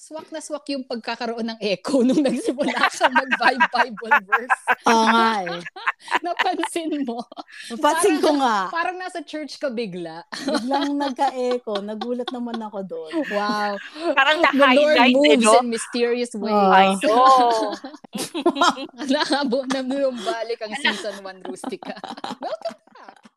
swak 0.00 0.32
na 0.32 0.40
swak 0.40 0.64
yung 0.72 0.80
pagkakaroon 0.88 1.44
ng 1.44 1.60
echo 1.60 2.00
nung 2.06 2.24
nagsimula 2.24 2.72
ka 2.88 3.12
mag-Bible 3.12 4.16
verse. 4.24 4.60
Oo 4.88 5.04
nga 5.12 5.44
eh. 5.44 5.60
Napansin 6.24 7.04
mo? 7.04 7.20
Napansin 7.68 8.16
ko 8.24 8.40
nga. 8.40 8.72
Parang 8.72 8.96
nasa 8.96 9.20
church 9.20 9.60
ka 9.60 9.68
bigla. 9.68 10.24
Biglang 10.32 10.96
nagka-echo. 11.04 11.84
Nagulat 11.84 12.32
naman 12.32 12.56
ako 12.64 12.80
doon. 12.88 13.12
Wow. 13.28 13.76
Parang 14.16 14.40
The 14.40 14.68
Lord 14.72 14.96
eh, 14.96 15.12
moves 15.12 15.44
no? 15.44 15.60
in 15.60 15.68
mysterious 15.68 16.32
ways. 16.32 16.48
Oh. 16.48 16.72
I 16.72 16.96
know. 17.04 17.76
Nakabo 19.04 19.68
na 19.68 19.84
bumalik 19.84 20.64
ang 20.64 20.72
season 20.80 21.20
1 21.20 21.44
Rustica. 21.44 22.00
Welcome 22.40 22.80
back. 22.96 23.29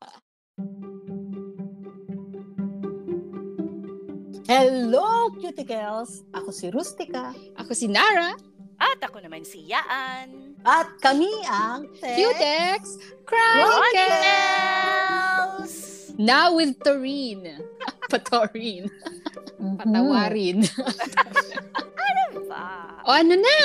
Hello, 4.53 5.33
cuticles! 5.33 6.21
Ako 6.29 6.53
si 6.53 6.69
Rustica. 6.69 7.33
Ako 7.57 7.73
si 7.73 7.89
Nara. 7.89 8.37
At 8.77 9.01
ako 9.01 9.25
naman 9.25 9.41
si 9.41 9.65
Yaan. 9.65 10.53
At 10.61 10.93
kami 11.01 11.25
ang 11.49 11.89
Cutex 11.97 13.01
Chronicles! 13.25 14.13
Now 16.21 16.53
with 16.53 16.77
Taurine. 16.85 17.65
Patorin. 18.13 18.93
Mhm. 19.57 19.81
Patawarin. 19.81 20.61
Ba? 22.53 23.01
O 23.03 23.09
ano 23.11 23.33
na? 23.35 23.57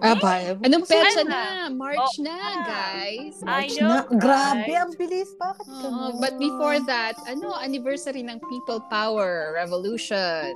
Aba, 0.00 0.32
Anong 0.64 0.86
kasi 0.86 0.94
petsa 0.96 1.22
na? 1.26 1.68
March 1.68 1.98
Oh, 1.98 2.24
na, 2.24 2.32
ah. 2.32 2.54
guys. 2.64 3.36
I 3.42 3.44
March 3.44 3.74
know, 3.76 3.90
na. 3.90 4.00
Grabe, 4.16 4.64
right? 4.64 4.80
ang 4.80 4.92
bilis. 4.94 5.34
Bakit 5.34 5.66
Oo, 5.66 5.82
ganun? 5.82 6.12
but 6.22 6.34
before 6.38 6.78
that, 6.86 7.18
ano, 7.26 7.52
anniversary 7.58 8.22
ng 8.22 8.38
People 8.46 8.80
Power 8.86 9.52
Revolution. 9.58 10.54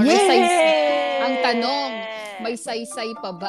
Yay! 0.00 0.40
Ang 1.20 1.34
tanong, 1.42 1.90
May 2.36 2.52
saysay 2.52 3.16
pa 3.16 3.32
ba? 3.32 3.48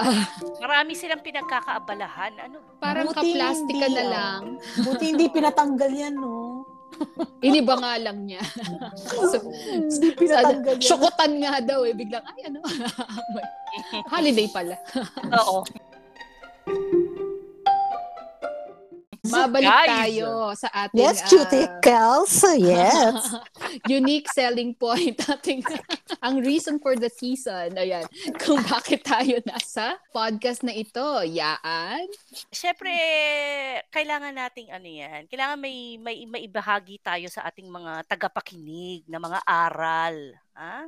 Marami 0.63 0.95
silang 0.95 1.19
pinagkakaabalahan. 1.19 2.39
Ano? 2.39 2.63
Parang 2.79 3.11
Buti 3.11 3.35
kaplastika 3.35 3.83
hindi, 3.83 3.99
na 3.99 4.03
ah. 4.03 4.07
lang. 4.07 4.41
Buti 4.79 5.05
hindi 5.11 5.25
pinatanggal 5.27 5.91
yan, 5.91 6.15
no? 6.15 6.46
Iniba 7.45 7.77
nga 7.77 7.93
lang 8.01 8.25
niya. 8.25 8.41
So, 9.31 9.37
hindi 9.77 10.13
pinatanggal 10.17 10.77
nga 11.41 11.61
daw 11.61 11.85
eh. 11.85 11.93
Biglang, 11.93 12.25
ay 12.25 12.49
ano. 12.49 12.59
Holiday 14.13 14.47
pala. 14.49 14.75
Oo. 15.37 15.61
Mabalik 19.29 19.67
Guys. 19.69 19.89
tayo 19.89 20.29
sa 20.55 20.67
ating 20.87 20.99
Yes, 20.99 21.17
ah, 21.19 21.27
cuticles. 21.27 22.33
Yes. 22.57 23.17
unique 23.99 24.27
selling 24.31 24.73
point 24.73 25.17
ating 25.33 25.61
ang 26.23 26.41
reason 26.41 26.79
for 26.79 26.95
the 26.97 27.11
season 27.11 27.75
ayan 27.77 28.03
kung 28.41 28.59
bakit 28.65 29.03
tayo 29.03 29.37
nasa 29.45 29.99
podcast 30.09 30.63
na 30.63 30.73
ito 30.73 31.03
yaan 31.27 32.07
Siyempre, 32.47 32.93
kailangan 33.91 34.33
nating 34.33 34.69
ano 34.71 34.87
yan. 34.87 35.21
Kailangan 35.29 35.59
may, 35.59 35.97
may 35.99 36.25
maibahagi 36.25 36.99
tayo 37.01 37.27
sa 37.29 37.45
ating 37.45 37.67
mga 37.67 38.07
tagapakinig 38.07 39.05
na 39.07 39.19
mga 39.21 39.39
aral. 39.45 40.15
Ha? 40.57 40.87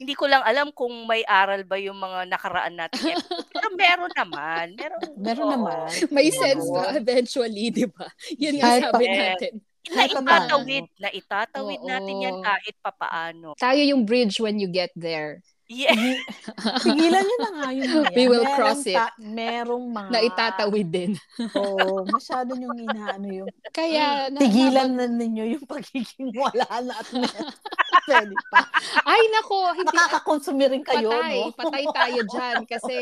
Hindi 0.00 0.16
ko 0.16 0.24
lang 0.24 0.40
alam 0.40 0.72
kung 0.72 1.04
may 1.04 1.20
aral 1.22 1.60
ba 1.62 1.76
yung 1.76 1.94
mga 1.94 2.24
nakaraan 2.26 2.72
natin. 2.74 3.20
Pero 3.52 3.68
meron 3.76 4.08
naman. 4.10 4.66
Meron, 4.72 5.00
Meron 5.14 5.44
oo. 5.44 5.52
naman. 5.52 5.86
may 6.08 6.26
Oo. 6.26 6.40
sense 6.40 6.64
ka 6.64 6.96
eventually 6.96 7.68
di 7.68 7.84
ba 7.84 8.08
yun 8.42 8.56
nga 8.56 8.80
sabi 8.80 9.04
pa- 9.04 9.12
natin 9.14 9.52
Na 9.90 10.04
itatawid. 10.04 10.84
Na 10.96 11.08
itatawid 11.10 11.80
Oo. 11.80 11.86
natin 11.86 12.16
yan 12.18 12.36
kahit 12.40 12.76
papaano. 12.80 13.52
tayo 13.56 13.80
yung 13.82 14.02
bridge 14.02 14.36
when 14.36 14.56
you 14.56 14.66
get 14.66 14.88
there 14.94 15.44
Yeah. 15.70 15.94
Pigilan 16.82 17.22
nyo 17.22 17.36
na 17.38 17.50
nga 17.54 17.68
yun. 17.70 18.02
We 18.10 18.26
will 18.26 18.42
Merong 18.42 18.58
cross 18.58 18.82
it. 18.82 18.98
ta- 18.98 19.14
merong 19.16 19.86
mga... 19.86 20.10
na 20.10 20.18
itatawid 20.20 20.88
din 20.90 21.12
Oo, 21.54 22.02
masyado 22.04 22.58
yung 22.58 22.74
inaano 22.74 23.30
yung... 23.30 23.50
kaya 23.70 24.26
na- 24.28 24.42
Tigilan 24.42 24.90
na 24.90 25.06
ninyo 25.06 25.54
yung 25.54 25.64
pagiging 25.64 26.34
wala 26.34 26.66
na 26.82 26.92
at 26.92 27.06
meron. 27.10 27.54
Pwede 28.10 28.34
pa. 28.50 28.66
ay 29.06 29.22
nako 29.30 29.56
hindi 29.70 29.94
Nakakakonsumi 29.94 30.64
rin 30.68 30.82
kayo, 30.82 31.14
patay 31.14 31.38
no? 31.38 31.54
patay 31.54 31.84
tayo 31.86 32.20
dyan 32.24 32.56
kasi 32.66 32.96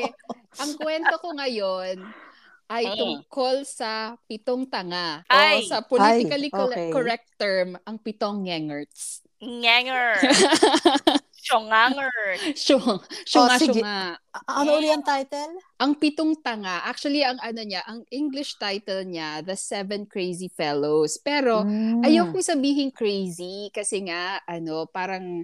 ang 0.61 0.71
kwento 0.77 1.15
ko 1.17 1.33
ngayon 1.33 1.97
ay 2.69 2.85
Mm. 2.85 2.97
tungkol 3.01 3.65
sa 3.65 3.91
pitong 4.29 4.69
tanga 4.69 5.25
Ay. 5.25 5.65
o 5.65 5.73
sa 5.73 5.81
politically 5.81 6.53
Ay, 6.53 6.61
okay. 6.69 6.89
correct 6.93 7.33
term 7.35 7.81
ang 7.81 7.97
pitong 7.97 8.45
ngengerts 8.45 9.25
Nganger. 9.39 10.19
Syonganger. 11.49 12.13
Syung, 12.53 12.85
syunga, 13.31 13.49
Oh, 13.49 13.59
sige. 13.59 13.81
syunga. 13.81 13.99
A- 14.37 14.45
Ano 14.61 14.77
uli 14.77 14.93
ang 14.93 15.01
title? 15.03 15.57
Ang 15.81 15.93
pitong 15.97 16.37
tanga, 16.39 16.85
actually 16.85 17.25
ang 17.25 17.41
ano 17.41 17.65
niya, 17.65 17.81
ang 17.89 18.05
English 18.13 18.61
title 18.61 19.03
niya, 19.03 19.41
The 19.41 19.57
Seven 19.57 20.05
Crazy 20.05 20.53
Fellows. 20.53 21.17
Pero 21.19 21.65
Mm. 21.65 22.05
ayoko 22.05 22.39
sabihin 22.39 22.93
crazy 22.93 23.73
kasi 23.73 24.05
nga 24.05 24.39
ano, 24.45 24.85
parang 24.87 25.43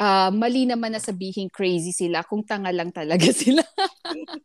ah, 0.00 0.32
mali 0.32 0.66
naman 0.66 0.90
na 0.90 0.98
sabihin 0.98 1.46
crazy 1.46 1.94
sila 1.94 2.24
kung 2.26 2.42
tanga 2.42 2.72
lang 2.74 2.90
talaga 2.90 3.28
sila. 3.44 3.62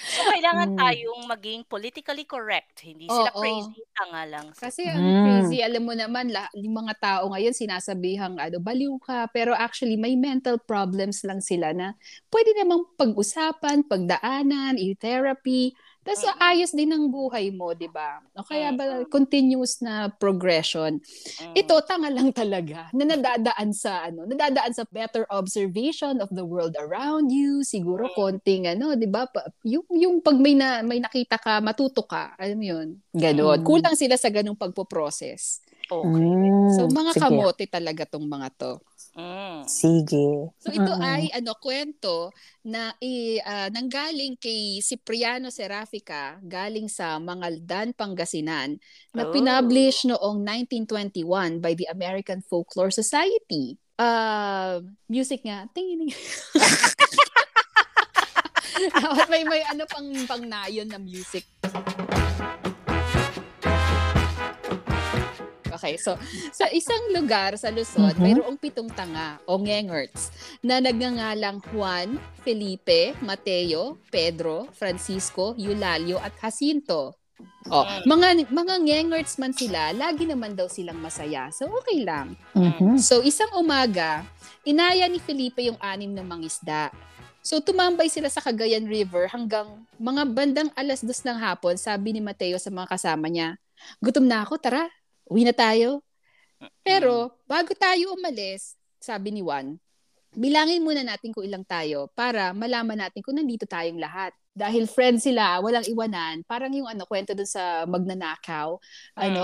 So, 0.00 0.24
kailangan 0.24 0.68
Mm. 0.72 0.78
tayong 0.78 1.22
maging 1.26 1.60
politically 1.64 2.24
correct. 2.24 2.80
Hindi 2.80 3.04
sila 3.04 3.30
Oo. 3.30 3.38
crazy, 3.38 3.80
tanga 3.92 4.22
lang. 4.24 4.46
Kasi 4.52 4.82
ang 4.84 5.00
Mm. 5.00 5.20
crazy, 5.22 5.58
alam 5.60 5.82
mo 5.84 5.92
naman, 5.92 6.28
la, 6.28 6.48
yung 6.54 6.72
mga 6.74 6.94
tao 6.98 7.22
ngayon 7.28 7.52
sinasabihang 7.52 8.36
ano, 8.36 8.56
baliw 8.58 8.96
ka, 8.98 9.28
pero 9.28 9.52
actually 9.52 9.94
may 9.94 10.16
mental 10.16 10.56
problems 10.56 11.20
lang 11.22 11.38
sila 11.38 11.70
na 11.70 11.92
pwede 12.28 12.56
namang 12.56 12.88
pag-usapan, 12.96 13.84
pagdaanan, 13.84 14.76
i-therapy, 14.76 15.72
tapos 16.00 16.24
Mm. 16.24 16.40
ayos 16.40 16.70
din 16.72 16.90
ang 16.90 17.12
buhay 17.12 17.52
mo, 17.52 17.76
di 17.76 17.84
ba? 17.84 18.24
O 18.32 18.40
kaya 18.40 18.72
ba, 18.72 19.04
Mm. 19.04 19.12
continuous 19.12 19.84
na 19.84 20.08
progression. 20.08 20.96
Mm. 20.96 21.52
Ito, 21.54 21.76
tanga 21.84 22.08
lang 22.08 22.32
talaga, 22.40 22.88
na 22.96 23.04
nadadaan 23.04 23.76
sa, 23.76 24.08
ano, 24.08 24.24
nadadaan 24.24 24.72
sa 24.72 24.88
better 24.88 25.28
observation 25.28 26.16
of 26.18 26.32
the 26.32 26.40
world 26.42 26.72
around 26.80 27.28
you, 27.28 27.60
siguro 27.60 28.08
Mm. 28.08 28.16
konting, 28.16 28.64
ano, 28.64 28.96
di 28.96 29.04
ba, 29.04 29.28
pa- 29.28 29.52
yung, 29.62 29.84
yung 29.90 30.22
pag 30.22 30.38
may, 30.38 30.54
na, 30.54 30.82
may 30.86 31.02
nakita 31.02 31.36
ka, 31.36 31.58
matuto 31.58 32.06
ka, 32.06 32.38
alam 32.38 32.56
mo 32.56 32.66
yun, 32.66 32.88
ganon. 33.10 33.58
Mm. 33.60 33.66
Kulang 33.66 33.96
sila 33.98 34.14
sa 34.14 34.30
ganong 34.30 34.58
pagpo-process. 34.58 35.60
Okay. 35.90 36.30
So, 36.78 36.86
mga 36.86 37.18
Sige. 37.18 37.22
kamote 37.22 37.64
talaga 37.66 38.06
tong 38.06 38.22
mga 38.22 38.48
to. 38.54 38.72
Mm. 39.18 39.66
Sige. 39.66 40.54
So, 40.62 40.70
ito 40.70 40.86
Mm-mm. 40.94 41.02
ay, 41.02 41.26
ano, 41.34 41.58
kwento 41.58 42.30
na 42.62 42.94
i, 43.02 43.42
ah, 43.42 43.66
nanggaling 43.66 44.38
kay 44.38 44.78
Cipriano 44.78 45.50
Serafica, 45.50 46.38
galing 46.46 46.86
sa 46.86 47.18
Mangaldan, 47.18 47.90
Pangasinan, 47.90 48.78
na 49.10 49.26
Oh. 49.26 49.34
pinublish 49.34 50.06
noong 50.06 50.46
1921 50.46 51.58
by 51.58 51.74
the 51.74 51.90
American 51.90 52.38
Folklore 52.46 52.94
Society. 52.94 53.74
Uh, 54.00 54.80
music 55.10 55.44
nga. 55.44 55.66
Tingin 55.76 56.08
Dapat 58.88 59.28
may 59.32 59.44
may 59.44 59.62
ano 59.62 59.84
pang 59.84 60.08
pang 60.24 60.40
nayon 60.40 60.88
na 60.88 60.96
music. 60.96 61.44
Okay, 65.70 65.96
so 65.96 66.12
sa 66.52 66.68
isang 66.68 67.08
lugar 67.08 67.56
sa 67.56 67.70
Luzon, 67.70 68.12
Mhm. 68.12 68.20
mayroong 68.20 68.58
pitong 68.58 68.90
tanga 68.90 69.40
o 69.46 69.56
ngengerts 69.56 70.28
na 70.60 70.76
nagngangalang 70.76 71.62
Juan, 71.62 72.20
Felipe, 72.42 73.16
Mateo, 73.20 73.96
Pedro, 74.10 74.68
Francisco, 74.70 75.56
Eulalio 75.56 76.18
at 76.18 76.36
Jacinto. 76.36 77.16
Oh, 77.70 77.86
mga 78.04 78.50
mga 78.50 78.74
ngengerts 78.76 79.38
man 79.38 79.54
sila, 79.54 79.94
lagi 79.94 80.28
naman 80.28 80.52
daw 80.52 80.68
silang 80.68 81.00
masaya. 81.00 81.48
So 81.48 81.70
okay 81.70 82.04
lang. 82.04 82.36
Mhm. 82.52 83.00
So, 83.00 83.20
isang 83.22 83.48
umaga, 83.54 84.26
inaya 84.62 85.06
ni 85.06 85.16
Felipe 85.16 85.64
yung 85.64 85.80
anim 85.80 86.10
na 86.10 86.20
mangisda. 86.20 86.92
So, 87.40 87.56
tumambay 87.58 88.12
sila 88.12 88.28
sa 88.28 88.44
Cagayan 88.44 88.84
River 88.84 89.24
hanggang 89.32 89.84
mga 89.96 90.22
bandang 90.28 90.70
alas 90.76 91.00
dos 91.00 91.24
ng 91.24 91.40
hapon, 91.40 91.80
sabi 91.80 92.12
ni 92.12 92.20
Mateo 92.20 92.60
sa 92.60 92.68
mga 92.68 92.88
kasama 92.92 93.32
niya, 93.32 93.56
gutom 94.00 94.28
na 94.28 94.44
ako, 94.44 94.60
tara, 94.60 94.84
uwi 95.24 95.48
na 95.48 95.56
tayo. 95.56 96.04
Pero, 96.84 97.32
bago 97.48 97.72
tayo 97.72 98.12
umalis, 98.12 98.76
sabi 99.00 99.32
ni 99.32 99.40
Juan, 99.40 99.80
bilangin 100.36 100.84
muna 100.84 101.00
natin 101.00 101.32
kung 101.32 101.42
ilang 101.42 101.64
tayo 101.64 102.12
para 102.12 102.52
malaman 102.52 103.08
natin 103.08 103.24
kung 103.24 103.34
nandito 103.34 103.64
tayong 103.64 103.96
lahat. 103.98 104.36
Dahil 104.50 104.84
friends 104.90 105.24
sila, 105.24 105.62
walang 105.64 105.86
iwanan. 105.88 106.42
Parang 106.44 106.70
yung 106.74 106.86
ano, 106.86 107.06
kwento 107.08 107.32
dun 107.32 107.48
sa 107.48 107.86
magnanakaw. 107.88 108.76
Ano, 109.16 109.42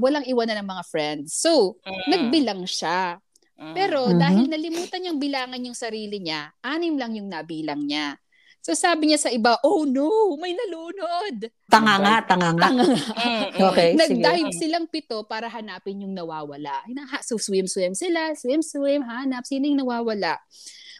walang 0.00 0.24
iwanan 0.24 0.64
ng 0.64 0.68
mga 0.70 0.84
friends. 0.88 1.36
So, 1.36 1.76
Mm. 1.84 2.08
nagbilang 2.08 2.62
siya. 2.64 3.20
Pero 3.54 4.10
Mhm. 4.10 4.18
dahil 4.18 4.44
nalimutan 4.50 4.98
niyang 5.00 5.20
bilangan 5.22 5.62
yung 5.62 5.78
sarili 5.78 6.18
niya, 6.18 6.50
anim 6.60 6.98
lang 6.98 7.14
yung 7.14 7.30
nabilang 7.30 7.86
niya. 7.86 8.18
So 8.64 8.72
sabi 8.72 9.12
niya 9.12 9.20
sa 9.20 9.28
iba, 9.28 9.60
oh 9.60 9.84
no, 9.84 10.08
may 10.40 10.56
nalunod. 10.56 11.52
Tanga 11.68 12.00
nga, 12.00 12.14
tanga 12.24 12.48
nga. 12.56 12.64
Tanga 12.72 12.84
nga. 12.88 12.96
Okay, 13.70 13.92
sige. 13.92 14.00
Nag-dive 14.24 14.52
silang 14.56 14.86
pito 14.88 15.20
para 15.28 15.52
hanapin 15.52 16.00
yung 16.00 16.16
nawawala. 16.16 16.80
So 17.20 17.36
swim-swim 17.36 17.92
sila, 17.92 18.32
swim-swim, 18.32 19.04
hanap, 19.04 19.44
sino 19.44 19.68
yung 19.68 19.84
nawawala. 19.84 20.40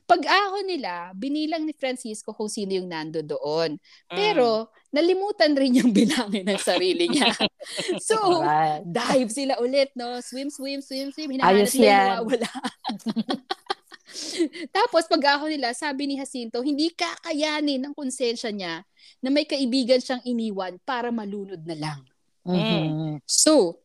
Pag-ahon 0.04 0.68
nila, 0.68 1.16
binilang 1.16 1.64
ni 1.64 1.72
Francisco 1.72 2.36
kung 2.36 2.52
sino 2.52 2.76
yung 2.76 2.92
nando 2.92 3.24
doon. 3.24 3.80
Pero, 4.04 4.68
nalimutan 4.92 5.56
rin 5.56 5.80
yung 5.80 5.96
bilangin 5.96 6.44
ng 6.44 6.60
sarili 6.60 7.08
niya. 7.08 7.32
so, 8.08 8.44
Alright. 8.44 8.84
dive 8.84 9.32
sila 9.32 9.56
ulit, 9.64 9.96
no? 9.96 10.20
Swim, 10.20 10.52
swim, 10.52 10.84
swim, 10.84 11.08
swim. 11.08 11.32
Hinahanap 11.32 11.56
nila 11.56 11.72
yung 11.72 11.88
yan. 11.88 12.08
nawawala. 12.20 12.50
Tapos, 14.76 15.08
pag-ahon 15.08 15.56
nila, 15.56 15.72
sabi 15.72 16.04
ni 16.04 16.20
Jacinto, 16.20 16.60
hindi 16.60 16.92
kakayanin 16.92 17.88
ng 17.88 17.94
konsensya 17.96 18.52
niya 18.52 18.84
na 19.24 19.32
may 19.32 19.48
kaibigan 19.48 20.04
siyang 20.04 20.20
iniwan 20.22 20.76
para 20.84 21.08
malunod 21.08 21.64
na 21.64 21.76
lang. 21.80 22.00
Mhm. 22.44 23.24
So, 23.24 23.80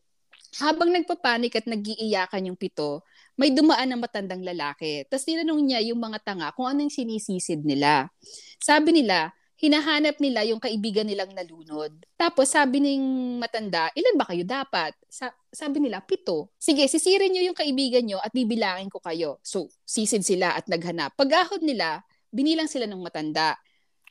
habang 0.58 0.92
nagpapanik 0.92 1.56
at 1.56 1.64
nagiiyakan 1.64 2.52
yung 2.52 2.58
pito, 2.58 3.00
may 3.40 3.56
dumaan 3.56 3.88
na 3.88 3.96
matandang 3.96 4.44
lalaki. 4.44 5.08
Tapos 5.08 5.24
tinanong 5.24 5.64
niya 5.64 5.80
yung 5.88 5.96
mga 5.96 6.20
tanga 6.20 6.52
kung 6.52 6.68
anong 6.68 6.92
sinisisid 6.92 7.64
nila. 7.64 8.12
Sabi 8.60 8.92
nila, 8.92 9.32
hinahanap 9.56 10.20
nila 10.20 10.44
yung 10.44 10.60
kaibigan 10.60 11.08
nilang 11.08 11.32
nalunod. 11.32 11.88
Tapos 12.20 12.52
sabi 12.52 12.84
ng 12.84 13.40
matanda, 13.40 13.88
ilan 13.96 14.20
ba 14.20 14.28
kayo 14.28 14.44
dapat? 14.44 14.92
Sa- 15.08 15.32
sabi 15.48 15.80
nila, 15.80 16.04
pito. 16.04 16.52
Sige, 16.60 16.84
sisirin 16.84 17.32
niyo 17.32 17.48
yung 17.48 17.56
kaibigan 17.56 18.04
niyo 18.04 18.20
at 18.20 18.28
bibilangin 18.32 18.92
ko 18.92 19.00
kayo. 19.00 19.40
So, 19.40 19.72
sisid 19.88 20.20
sila 20.20 20.52
at 20.56 20.68
naghanap. 20.68 21.16
Pag-ahod 21.16 21.64
nila, 21.64 22.04
binilang 22.28 22.68
sila 22.68 22.84
ng 22.84 23.00
matanda. 23.00 23.56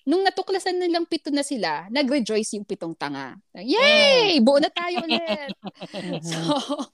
Nung 0.09 0.25
natuklasan 0.25 0.73
nilang 0.73 1.05
pito 1.05 1.29
na 1.29 1.45
sila, 1.45 1.85
nag-rejoice 1.93 2.57
yung 2.57 2.65
pitong 2.65 2.97
tanga. 2.97 3.37
Yay! 3.53 4.41
Buo 4.41 4.57
na 4.57 4.73
tayo 4.73 5.05
ulit! 5.05 5.53
So, 6.29 6.41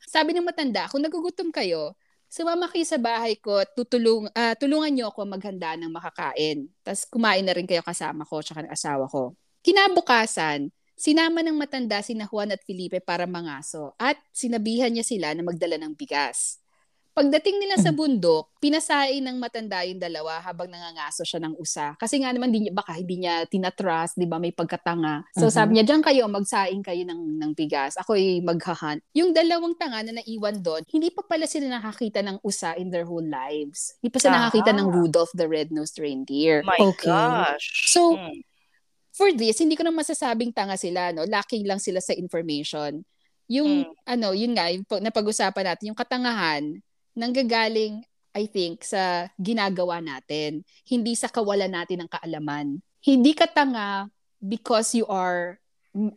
sabi 0.04 0.36
ng 0.36 0.44
matanda, 0.44 0.92
kung 0.92 1.00
nagugutom 1.00 1.48
kayo, 1.52 1.96
sumama 2.28 2.68
kayo 2.68 2.84
sa 2.84 3.00
bahay 3.00 3.38
ko 3.40 3.62
at 3.62 3.72
tutulung, 3.78 4.28
ah, 4.36 4.58
tulungan 4.58 4.92
niyo 4.92 5.12
ako 5.14 5.24
maghanda 5.28 5.78
ng 5.78 5.92
makakain. 5.92 6.68
Tapos 6.82 7.06
kumain 7.08 7.46
na 7.46 7.54
rin 7.56 7.70
kayo 7.70 7.86
kasama 7.86 8.26
ko 8.28 8.42
tsaka 8.42 8.66
ng 8.66 8.74
asawa 8.74 9.06
ko. 9.08 9.38
Kinabukasan, 9.66 10.70
sinama 10.96 11.44
ng 11.44 11.58
matanda 11.58 12.00
sina 12.02 12.26
Juan 12.26 12.56
at 12.56 12.64
Felipe 12.64 13.04
para 13.04 13.28
mangaso 13.28 13.94
at 14.00 14.16
sinabihan 14.32 14.90
niya 14.90 15.04
sila 15.04 15.36
na 15.36 15.44
magdala 15.44 15.76
ng 15.80 15.94
bigas. 15.94 16.64
Pagdating 17.16 17.64
nila 17.64 17.80
sa 17.80 17.96
bundok, 17.96 18.52
pinasain 18.60 19.24
ng 19.24 19.40
matanda 19.40 19.88
yung 19.88 20.04
dalawa 20.04 20.44
habang 20.44 20.68
nangangaso 20.68 21.24
siya 21.24 21.40
ng 21.48 21.56
usa. 21.56 21.96
Kasi 21.96 22.20
nga 22.20 22.36
naman, 22.36 22.52
di 22.52 22.68
niya, 22.68 22.76
baka 22.76 22.92
hindi 22.92 23.24
niya 23.24 23.48
tinatrust, 23.48 24.20
di 24.20 24.28
ba, 24.28 24.36
may 24.36 24.52
pagkatanga. 24.52 25.24
So 25.32 25.48
Mhm. 25.48 25.54
sabi 25.56 25.70
niya, 25.80 25.88
diyan 25.88 26.04
kayo, 26.04 26.28
magsaing 26.28 26.84
kayo 26.84 27.08
ng, 27.08 27.40
ng 27.40 27.52
bigas. 27.56 27.96
Ako'y 27.96 28.44
maghahunt. 28.44 29.00
Yung 29.16 29.32
dalawang 29.32 29.80
tanga 29.80 30.04
na 30.04 30.20
naiwan 30.20 30.60
doon, 30.60 30.84
hindi 30.92 31.08
pa 31.08 31.24
pala 31.24 31.48
sila 31.48 31.80
nakakita 31.80 32.20
ng 32.20 32.44
usa 32.44 32.76
in 32.76 32.92
their 32.92 33.08
whole 33.08 33.24
lives. 33.24 33.96
Hindi 34.04 34.12
pa 34.12 34.20
sila 34.20 34.36
Ah. 34.36 34.40
nakakita 34.52 34.76
ng 34.76 34.88
Rudolph 34.92 35.32
the 35.40 35.48
Red-Nosed 35.48 35.96
Reindeer. 36.04 36.68
My 36.68 36.76
Okay. 36.84 37.08
gosh. 37.08 37.96
So, 37.96 38.20
Mm. 38.20 38.44
for 39.16 39.32
this, 39.32 39.64
hindi 39.64 39.80
ko 39.80 39.88
na 39.88 39.96
masasabing 39.96 40.52
tanga 40.52 40.76
sila, 40.76 41.16
no? 41.16 41.24
Lacking 41.24 41.64
lang 41.64 41.80
sila 41.80 42.04
sa 42.04 42.12
information. 42.12 43.08
Yung, 43.48 43.88
Mm. 43.88 43.92
ano, 44.04 44.28
yun 44.36 44.52
nga, 44.52 44.68
yung 44.68 44.84
pag- 44.84 45.00
napag-usapan 45.00 45.64
natin, 45.64 45.96
yung 45.96 46.00
katangahan, 46.04 46.84
nanggagaling, 47.16 48.04
I 48.36 48.46
think, 48.46 48.84
sa 48.84 49.32
ginagawa 49.40 50.04
natin. 50.04 50.68
Hindi 50.84 51.16
sa 51.16 51.32
kawalan 51.32 51.72
natin 51.72 52.04
ng 52.06 52.10
kaalaman. 52.12 52.84
Hindi 53.00 53.32
ka 53.32 53.48
tanga 53.48 54.12
because 54.44 54.92
you 54.94 55.08
are 55.08 55.58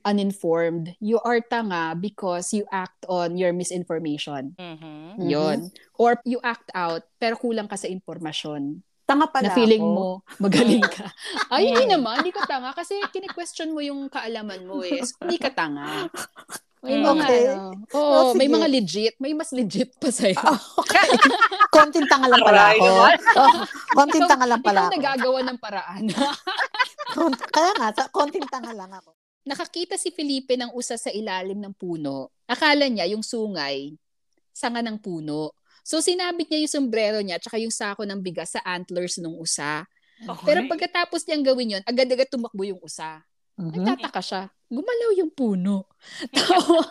uninformed. 0.03 0.99
You 0.99 1.23
are 1.23 1.39
tanga 1.39 1.95
because 1.95 2.51
you 2.51 2.67
act 2.75 3.07
on 3.07 3.39
your 3.39 3.55
misinformation. 3.55 4.59
Mhm. 4.59 5.23
Mhm. 5.23 5.31
Yon. 5.31 5.59
Or 5.95 6.19
you 6.27 6.43
act 6.43 6.69
out, 6.75 7.07
pero 7.23 7.39
kulang 7.39 7.71
ka 7.71 7.79
sa 7.79 7.87
impormasyon 7.87 8.83
Tanga 9.09 9.25
pala 9.25 9.49
na 9.49 9.57
feeling 9.57 9.81
ako. 9.81 9.95
mo 9.97 10.07
magaling 10.37 10.85
ka. 10.85 11.09
Ay, 11.55 11.73
hindi 11.73 11.89
naman. 11.89 12.21
Hindi 12.21 12.29
ka 12.29 12.45
tanga. 12.45 12.77
Kasi 12.77 13.01
kine-question 13.09 13.73
mo 13.73 13.81
yung 13.81 14.13
kaalaman 14.13 14.69
mo 14.69 14.85
eh. 14.85 15.01
So, 15.01 15.25
hindi 15.25 15.41
ka 15.41 15.49
tanga. 15.49 16.13
May 16.79 16.97
mga, 16.97 17.11
Okay. 17.19 17.43
ano, 17.49 17.75
Oh, 17.91 17.99
oo, 17.99 18.33
may 18.33 18.47
sige. 18.47 18.55
mga 18.55 18.69
legit. 18.69 19.15
May 19.17 19.33
mas 19.33 19.51
legit 19.51 19.91
pa 19.97 20.09
sa'yo. 20.09 20.39
Konting 21.75 22.07
tanga 22.07 22.29
lang 22.29 22.41
pala 22.41 22.63
ako. 22.71 22.85
Oh, 22.87 23.11
konting 23.99 24.25
tanga 24.25 24.47
lang 24.47 24.63
pala 24.63 24.81
Ikaw 24.81 24.87
ako. 24.87 24.95
nagagawa 24.95 25.39
ng 25.43 25.59
paraan. 25.59 26.03
Kaya 27.55 27.73
nga, 27.75 27.89
sa- 27.93 28.11
konting 28.11 28.47
tanga 28.47 28.73
lang 28.73 28.91
ako. 28.91 29.11
Nakakita 29.43 29.97
si 29.97 30.11
Felipe 30.11 30.55
ng 30.55 30.71
usa 30.71 30.95
sa 30.95 31.09
ilalim 31.09 31.57
ng 31.57 31.73
puno. 31.73 32.31
Akala 32.45 32.85
niya 32.87 33.09
yung 33.09 33.25
sungay, 33.25 33.97
sanga 34.51 34.79
ng 34.79 35.01
puno. 35.01 35.57
So 35.81 35.99
sinabit 35.99 36.47
niya 36.47 36.61
yung 36.61 36.75
sombrero 36.75 37.19
niya 37.19 37.41
tsaka 37.41 37.57
yung 37.57 37.73
sako 37.73 38.05
ng 38.05 38.21
bigas 38.21 38.53
sa 38.53 38.61
antlers 38.63 39.17
ng 39.17 39.33
usa. 39.33 39.89
Pero 40.45 40.61
Okay. 40.61 40.69
pagkatapos 40.69 41.25
niyang 41.25 41.47
gawin 41.47 41.73
yun, 41.79 41.83
agad-agad 41.83 42.29
tumakbo 42.29 42.61
yung 42.63 42.83
usa. 42.83 43.23
Mhm. 43.57 43.73
Nagtataka 43.87 44.21
siya. 44.21 44.43
Gumalaw 44.69 45.11
yung 45.17 45.33
puno. 45.33 45.89
Tawa. 46.37 46.85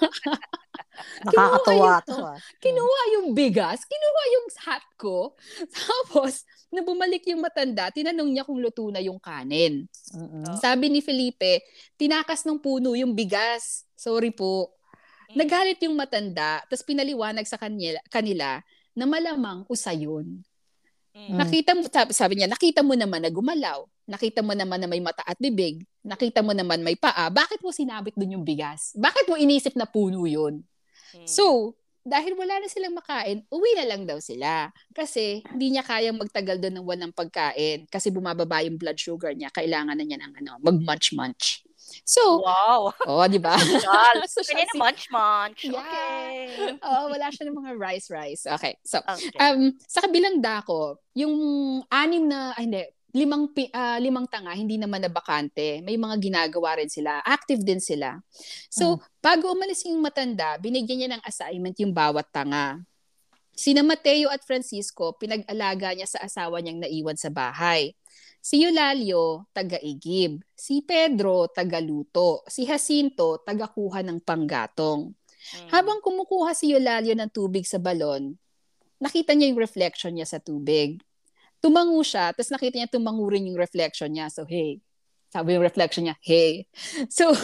Nakakatawa 1.29 2.01
to 2.01 2.17
kinuha 2.57 3.01
yung 3.17 3.37
bigas, 3.37 3.85
kinuha 3.85 4.23
yung 4.33 4.47
hat 4.65 4.85
ko. 4.97 5.37
Tapos, 5.77 6.41
na 6.73 6.81
bumalik 6.81 7.23
yung 7.29 7.39
matanda, 7.39 7.93
tinanong 7.93 8.33
niya 8.33 8.43
kung 8.43 8.57
luto 8.57 8.89
na 8.89 8.99
yung 8.99 9.21
kanin. 9.21 9.85
Mhm. 10.13 10.57
Sabi 10.57 10.89
ni 10.89 10.99
Felipe, 11.05 11.63
tinakas 11.95 12.43
ng 12.43 12.57
puno 12.57 12.97
yung 12.97 13.13
bigas. 13.13 13.85
Sorry 13.93 14.33
po. 14.33 14.73
Mm. 15.27 15.35
Nagalit 15.43 15.79
yung 15.83 15.95
matanda, 15.99 16.63
tapos 16.71 16.87
pinaliwanag 16.87 17.43
sa 17.43 17.59
kanila, 17.59 17.99
kanila 18.07 18.63
na 18.95 19.05
malamang 19.05 19.67
usa 19.67 19.91
yun. 19.91 20.39
Mm. 21.17 21.33
Nakita 21.33 21.71
mo, 21.73 21.81
sabi, 21.89 22.11
sabi 22.13 22.33
niya, 22.37 22.45
nakita 22.45 22.85
mo 22.85 22.93
naman 22.93 23.25
na 23.25 23.33
gumalaw. 23.33 23.89
Nakita 24.05 24.45
mo 24.45 24.53
naman 24.53 24.77
na 24.77 24.85
may 24.85 25.01
mata 25.01 25.25
at 25.25 25.35
bibig. 25.41 25.81
Nakita 26.05 26.45
mo 26.45 26.53
naman 26.53 26.85
may 26.85 26.93
paa. 26.93 27.33
Bakit 27.33 27.65
mo 27.65 27.73
sinabit 27.73 28.13
dun 28.13 28.37
yung 28.37 28.45
bigas? 28.45 28.93
Bakit 28.93 29.25
mo 29.25 29.35
inisip 29.35 29.73
na 29.73 29.89
puno 29.89 30.29
yun? 30.29 30.61
Mm. 31.17 31.25
So, 31.25 31.73
dahil 32.07 32.39
wala 32.39 32.63
na 32.63 32.71
silang 32.71 32.95
makain, 32.95 33.43
uwi 33.51 33.75
na 33.75 33.83
lang 33.83 34.07
daw 34.07 34.15
sila. 34.23 34.71
Kasi 34.95 35.43
hindi 35.51 35.75
niya 35.75 35.83
kayang 35.83 36.15
magtagal 36.15 36.63
doon 36.63 36.79
ng 36.79 36.87
walang 36.87 37.11
pagkain 37.11 37.83
kasi 37.91 38.07
bumababa 38.15 38.63
yung 38.63 38.79
blood 38.79 38.95
sugar 38.95 39.35
niya. 39.35 39.51
Kailangan 39.51 39.99
na 39.99 40.05
niya 40.07 40.23
ng 40.23 40.33
ano, 40.39 40.55
mag-munch-munch. 40.63 41.66
So, 42.03 42.43
Wow. 42.43 42.91
oh, 43.09 43.23
di 43.27 43.39
ba? 43.39 43.55
So, 44.27 44.43
Kanya 44.43 44.65
na 44.67 44.73
si- 44.75 44.79
munch 44.79 45.03
munch. 45.09 45.61
Yeah. 45.65 45.79
Okay. 45.79 46.37
oh, 46.87 47.09
wala 47.11 47.31
siya 47.31 47.47
ng 47.47 47.57
mga 47.57 47.71
rice-rice. 47.79 48.43
Okay. 48.59 48.75
So, 48.83 48.99
Okay. 49.03 49.33
um, 49.39 49.71
sa 49.87 50.03
kabilang 50.03 50.43
dako, 50.43 50.99
yung 51.15 51.33
anim 51.87 52.27
na, 52.27 52.51
ay 52.59 52.67
hindi, 52.67 52.83
limang, 53.15 53.49
pi- 53.55 53.71
ah, 53.73 53.97
limang 53.97 54.27
tanga, 54.29 54.53
hindi 54.53 54.77
naman 54.77 55.01
na 55.01 55.09
bakante. 55.09 55.81
May 55.81 55.97
mga 55.97 56.19
ginagawa 56.21 56.77
rin 56.77 56.91
sila. 56.91 57.23
Active 57.23 57.63
din 57.63 57.81
sila. 57.81 58.19
So, 58.69 59.01
bago 59.23 59.49
umalis 59.49 59.87
yung 59.87 60.03
matanda, 60.03 60.59
binigyan 60.61 60.97
niya 61.01 61.09
ng 61.17 61.23
assignment 61.25 61.75
yung 61.81 61.95
bawat 61.95 62.29
tanga. 62.29 62.77
Sina 63.57 63.81
Mateo 63.81 64.29
at 64.29 64.45
Francisco, 64.45 65.17
pinag-alaga 65.17 65.97
niya 65.97 66.05
sa 66.05 66.21
asawa 66.21 66.61
niyang 66.61 66.77
naiwan 66.85 67.17
sa 67.17 67.33
bahay. 67.33 67.97
Si 68.47 68.63
Eulalio, 68.63 69.51
taga-igib. 69.51 70.39
Si 70.55 70.79
Pedro, 70.79 71.51
taga-luto. 71.51 72.47
Si 72.47 72.63
Jacinto, 72.63 73.43
taga-kuha 73.43 73.99
ng 74.07 74.23
panggatong. 74.23 75.11
Mm. 75.11 75.67
Habang 75.67 75.99
kumukuha 75.99 76.55
si 76.55 76.71
Eulalio 76.71 77.11
ng 77.11 77.27
tubig 77.27 77.67
sa 77.67 77.75
balon, 77.75 78.39
nakita 79.03 79.35
niya 79.35 79.51
yung 79.51 79.59
reflection 79.59 80.15
niya 80.15 80.23
sa 80.23 80.39
tubig. 80.39 81.03
Tumango 81.59 81.99
siya, 82.07 82.31
tapos 82.31 82.47
nakita 82.55 82.79
niya 82.79 82.87
tumango 82.87 83.27
rin 83.27 83.51
yung 83.51 83.59
reflection 83.59 84.15
niya. 84.15 84.31
So, 84.31 84.47
hey. 84.47 84.79
Sabi 85.27 85.53
yung 85.53 85.65
reflection 85.65 86.07
niya, 86.07 86.15
hey. 86.23 86.63
So, 87.11 87.35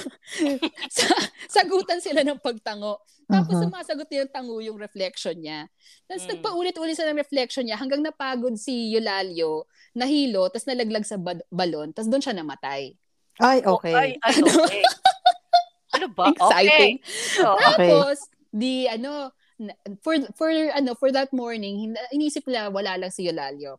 sa, 0.95 1.07
sagutan 1.51 1.99
sila 1.99 2.23
ng 2.23 2.39
pagtango. 2.39 3.03
Tapos 3.23 3.55
Mhm. 3.55 3.61
sumasagot 3.67 4.07
yung 4.11 4.31
tango 4.31 4.59
yung 4.59 4.75
reflection 4.75 5.35
niya. 5.35 5.67
Tapos 6.05 6.23
Mm. 6.23 6.29
nagpaulit-ulit 6.35 6.95
sila 6.95 7.11
ng 7.11 7.21
reflection 7.21 7.63
niya 7.63 7.79
hanggang 7.79 8.03
napagod 8.03 8.55
si 8.55 8.91
Eulalio, 8.91 9.67
nahilo, 9.93 10.47
tapos 10.47 10.67
nalaglag 10.67 11.03
sa 11.03 11.15
bad- 11.15 11.47
balon, 11.47 11.91
tapos 11.91 12.11
doon 12.11 12.23
siya 12.23 12.35
namatay. 12.35 12.95
Ay, 13.39 13.59
Ay, 13.59 13.59
okay. 13.65 13.93
ay, 13.95 14.09
okay. 14.37 14.83
ano 15.95 16.07
ba? 16.11 16.29
Exciting. 16.29 16.99
Okay. 16.99 17.35
So, 17.35 17.45
Okay. 17.55 17.89
Tapos, 17.89 18.17
di 18.49 18.85
ano, 18.85 19.33
na- 19.57 19.77
for 20.01 20.17
for 20.33 20.49
ano 20.49 20.93
for 20.93 21.09
that 21.09 21.29
morning 21.31 21.93
inisip 22.09 22.45
nila 22.45 22.69
wala 22.69 22.97
lang 22.97 23.09
si 23.09 23.25
Eulalio. 23.25 23.77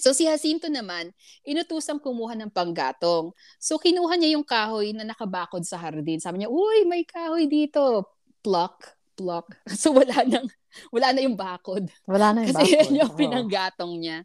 So 0.00 0.16
si 0.16 0.24
Jacinto 0.24 0.72
naman, 0.72 1.12
inutusang 1.44 2.00
kumuha 2.00 2.32
ng 2.32 2.48
panggatong. 2.48 3.36
So 3.60 3.76
kinuha 3.76 4.16
niya 4.16 4.40
yung 4.40 4.46
kahoy 4.48 4.96
na 4.96 5.04
nakabakod 5.04 5.60
sa 5.60 5.76
hardin. 5.76 6.16
Sabi 6.16 6.40
niya, 6.40 6.48
"Uy, 6.48 6.88
may 6.88 7.04
kahoy 7.04 7.44
dito." 7.44 8.08
Pluck, 8.40 8.96
pluck. 9.12 9.52
So 9.76 9.92
wala 9.92 10.24
nang 10.24 10.48
wala 10.88 11.12
na 11.12 11.20
yung 11.20 11.36
bakod. 11.36 11.90
Wala 12.06 12.32
na 12.32 12.46
yung 12.46 12.56
Kasi 12.56 12.72
bakod. 12.72 12.78
yun 12.88 13.00
yung 13.04 13.14
pinanggatong 13.18 13.92
niya. 14.00 14.18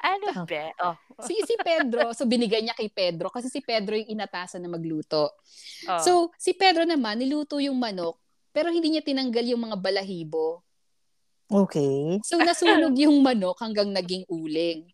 ano 0.00 0.46
ba? 0.48 0.64
Oh. 0.80 0.96
Si 1.20 1.36
si 1.44 1.54
Pedro, 1.60 2.16
so 2.16 2.24
binigay 2.24 2.64
niya 2.64 2.72
kay 2.72 2.88
Pedro 2.88 3.28
kasi 3.28 3.52
si 3.52 3.60
Pedro 3.60 3.92
yung 3.98 4.08
inatasan 4.16 4.64
na 4.64 4.72
magluto. 4.72 5.36
oh. 5.90 6.00
So, 6.00 6.12
si 6.40 6.56
Pedro 6.56 6.88
naman, 6.88 7.20
niluto 7.20 7.60
yung 7.60 7.76
manok, 7.76 8.16
pero 8.54 8.72
hindi 8.72 8.96
niya 8.96 9.04
tinanggal 9.04 9.44
yung 9.52 9.68
mga 9.68 9.76
balahibo. 9.76 10.64
Okay. 11.50 12.22
So, 12.22 12.38
nasunog 12.38 12.94
yung 12.96 13.20
manok 13.20 13.58
hanggang 13.58 13.90
naging 13.90 14.22
uling. 14.30 14.86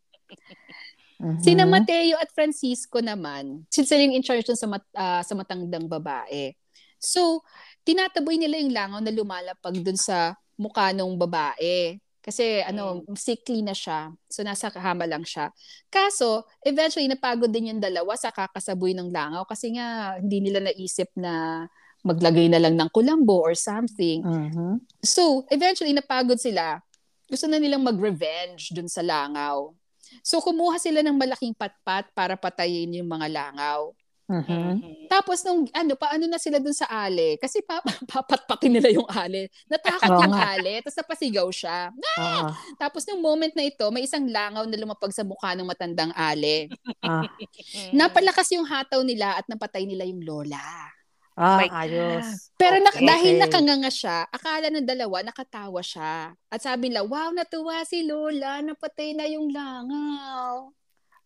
Mhm. 1.16 1.40
Sina 1.40 1.64
Mateo 1.64 2.20
at 2.20 2.28
Francisco 2.32 3.00
naman, 3.00 3.64
sila 3.72 4.04
yung 4.04 4.12
in 4.12 4.24
charge 4.24 4.44
sa, 4.52 4.68
mat, 4.68 4.84
ah, 4.92 5.24
sa 5.24 5.32
matandang 5.32 5.88
babae. 5.88 6.52
So, 7.00 7.40
tinataboy 7.84 8.36
nila 8.36 8.60
yung 8.60 8.72
langaw 8.72 9.00
na 9.00 9.12
lumalapag 9.12 9.80
dun 9.80 9.96
sa 9.96 10.36
mukha 10.60 10.92
ng 10.92 11.16
babae. 11.16 11.96
Kasi 12.26 12.58
ano, 12.66 13.06
sickly 13.14 13.62
na 13.62 13.70
siya. 13.70 14.10
So, 14.26 14.42
nasa 14.42 14.66
kahama 14.66 15.06
lang 15.06 15.22
siya. 15.22 15.54
Kaso, 15.86 16.42
eventually, 16.66 17.06
napagod 17.06 17.54
din 17.54 17.70
yung 17.70 17.78
dalawa 17.78 18.18
sa 18.18 18.34
kakasaboy 18.34 18.92
ng 18.98 19.14
langaw 19.14 19.46
kasi 19.46 19.78
nga, 19.78 20.18
hindi 20.18 20.42
nila 20.42 20.58
naisip 20.66 21.06
na 21.14 21.64
maglagay 22.02 22.50
na 22.50 22.58
lang 22.58 22.74
ng 22.74 22.90
kulambo 22.90 23.38
or 23.46 23.54
something. 23.54 24.26
Mhm. 24.26 24.82
So, 25.06 25.46
eventually, 25.54 25.94
napagod 25.94 26.42
sila. 26.42 26.82
Gusto 27.30 27.46
na 27.46 27.62
nilang 27.62 27.86
mag-revenge 27.86 28.74
dun 28.74 28.90
sa 28.90 29.06
langaw. 29.06 29.70
So, 30.20 30.40
kumuha 30.40 30.76
sila 30.78 31.00
ng 31.02 31.16
malaking 31.16 31.52
patpat 31.56 32.08
para 32.12 32.36
patayin 32.36 32.94
yung 33.02 33.08
mga 33.10 33.26
langaw. 33.32 33.90
Mhm. 34.26 34.42
Mhm. 34.82 35.06
Tapos, 35.06 35.46
nung, 35.46 35.70
ano, 35.70 35.94
paano 35.94 36.26
na 36.26 36.34
sila 36.34 36.58
dun 36.58 36.74
sa 36.74 36.90
ale? 36.90 37.38
Kasi 37.38 37.62
pa, 37.62 37.78
papatpatin 38.10 38.74
nila 38.74 38.90
yung 38.90 39.06
ale. 39.06 39.54
Natakot 39.70 40.10
yung 40.10 40.34
nga. 40.34 40.58
ale, 40.58 40.82
tapos 40.82 40.98
napasigaw 40.98 41.46
siya. 41.54 41.94
Oo. 41.94 42.50
Tapos, 42.74 43.06
nung 43.06 43.22
moment 43.22 43.54
na 43.54 43.62
ito, 43.62 43.86
may 43.94 44.02
isang 44.02 44.26
langaw 44.26 44.66
na 44.66 44.74
lumapag 44.74 45.14
sa 45.14 45.22
mukha 45.22 45.54
ng 45.54 45.62
matandang 45.66 46.10
ale. 46.10 46.66
Ah, 47.06 47.22
Mhm. 47.22 47.94
Napalakas 48.02 48.50
yung 48.50 48.66
hataw 48.66 48.98
nila 49.06 49.38
at 49.38 49.46
napatay 49.46 49.86
nila 49.86 50.02
yung 50.02 50.26
lola. 50.26 50.90
Ah, 51.36 51.58
My 51.58 51.68
ayos. 51.70 52.50
Pero 52.54 52.80
nak- 52.80 52.96
Okay. 52.96 53.04
dahil 53.04 53.34
nakanganga 53.38 53.88
siya, 53.88 54.24
akala 54.26 54.68
ng 54.68 54.84
dalawa 54.84 55.20
nakatawa 55.22 55.80
siya. 55.80 56.32
At 56.48 56.60
sabi 56.60 56.88
nila, 56.88 57.04
wow, 57.04 57.30
natuwa 57.30 57.84
si 57.84 58.02
Lola, 58.02 58.60
napatay 58.60 59.12
na 59.12 59.24
yung 59.24 59.52
langaw. 59.52 60.72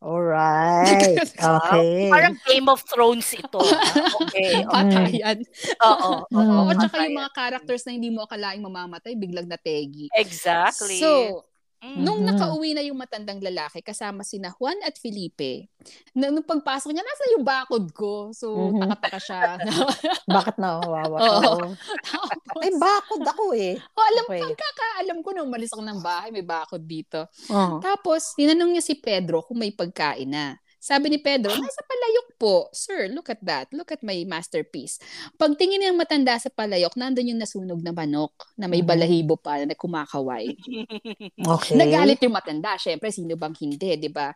Alright. 0.00 1.20
Okay. 1.60 2.08
Parang 2.08 2.32
Game 2.42 2.66
of 2.66 2.80
Thrones 2.82 3.30
ito. 3.30 3.60
Okay. 4.20 4.64
Mm. 4.64 4.68
Patayan. 4.68 5.38
Oo. 5.84 6.24
oo, 6.24 6.32
Mm. 6.32 6.40
Oo, 6.40 6.56
oo, 6.58 6.70
at 6.70 6.76
saka 6.80 7.04
yung 7.04 7.18
mga 7.20 7.32
characters 7.32 7.82
na 7.84 7.92
hindi 7.92 8.08
mo 8.08 8.24
akalaing 8.24 8.64
mamamatay, 8.64 9.12
biglang 9.14 9.44
nategi. 9.44 10.08
Exactly. 10.16 10.96
So, 10.96 11.44
Mm. 11.80 12.04
nung 12.04 12.20
Mhm. 12.20 12.28
nakauwi 12.28 12.70
na 12.76 12.84
yung 12.84 13.00
matandang 13.00 13.40
lalaki, 13.40 13.80
kasama 13.80 14.20
sina 14.20 14.52
Juan 14.52 14.76
at 14.84 15.00
Felipe, 15.00 15.72
na, 16.12 16.28
nung 16.28 16.44
pagpasok 16.44 16.92
niya, 16.92 17.00
nasa 17.00 17.24
yung 17.32 17.40
bakod 17.44 17.88
ko. 17.96 18.28
So, 18.36 18.52
Mhm. 18.52 18.84
taka-taka 18.84 19.16
siya. 19.18 19.44
Bakit 20.28 20.60
nawawa? 20.60 21.16
Oo. 21.16 21.40
Oo. 21.40 21.60
Tapos, 22.04 22.60
Ay, 22.60 22.72
bakod 22.76 23.24
ako 23.24 23.44
eh. 23.56 23.80
oh, 23.96 24.04
alam, 24.12 24.24
Okay. 24.28 24.40
pagkakaalam 24.44 25.18
ko 25.24 25.28
nung 25.32 25.48
umalis 25.48 25.72
ako 25.72 25.80
ng 25.88 26.00
bahay, 26.04 26.28
may 26.28 26.44
bakod 26.44 26.84
dito. 26.84 27.24
Oo. 27.48 27.80
Tapos, 27.80 28.36
tinanong 28.36 28.76
niya 28.76 28.84
si 28.84 29.00
Pedro 29.00 29.40
kung 29.40 29.56
may 29.56 29.72
pagkain 29.72 30.28
na. 30.28 30.60
Sabi 30.80 31.12
ni 31.12 31.20
Pedro, 31.20 31.52
nasa 31.52 31.84
palayok 31.84 32.40
po. 32.40 32.72
Sir, 32.72 33.12
look 33.12 33.28
at 33.28 33.36
that. 33.44 33.68
Look 33.68 33.92
at 33.92 34.00
my 34.00 34.24
masterpiece. 34.24 34.96
Pagtingin 35.36 35.84
ng 35.84 36.00
matanda 36.00 36.40
sa 36.40 36.48
palayok, 36.48 36.96
nandun 36.96 37.36
yung 37.36 37.40
nasunog 37.40 37.84
na 37.84 37.92
manok 37.92 38.32
na 38.56 38.64
may 38.64 38.80
Mhm. 38.80 38.88
balahibo 38.88 39.36
pa 39.36 39.60
na 39.60 39.76
kumakaway. 39.76 40.48
Okay. 41.36 41.76
Nagalit 41.76 42.16
yung 42.24 42.32
matanda. 42.32 42.80
Siyempre, 42.80 43.12
sino 43.12 43.36
bang 43.36 43.52
hindi, 43.60 43.92
di 44.00 44.08
ba? 44.08 44.32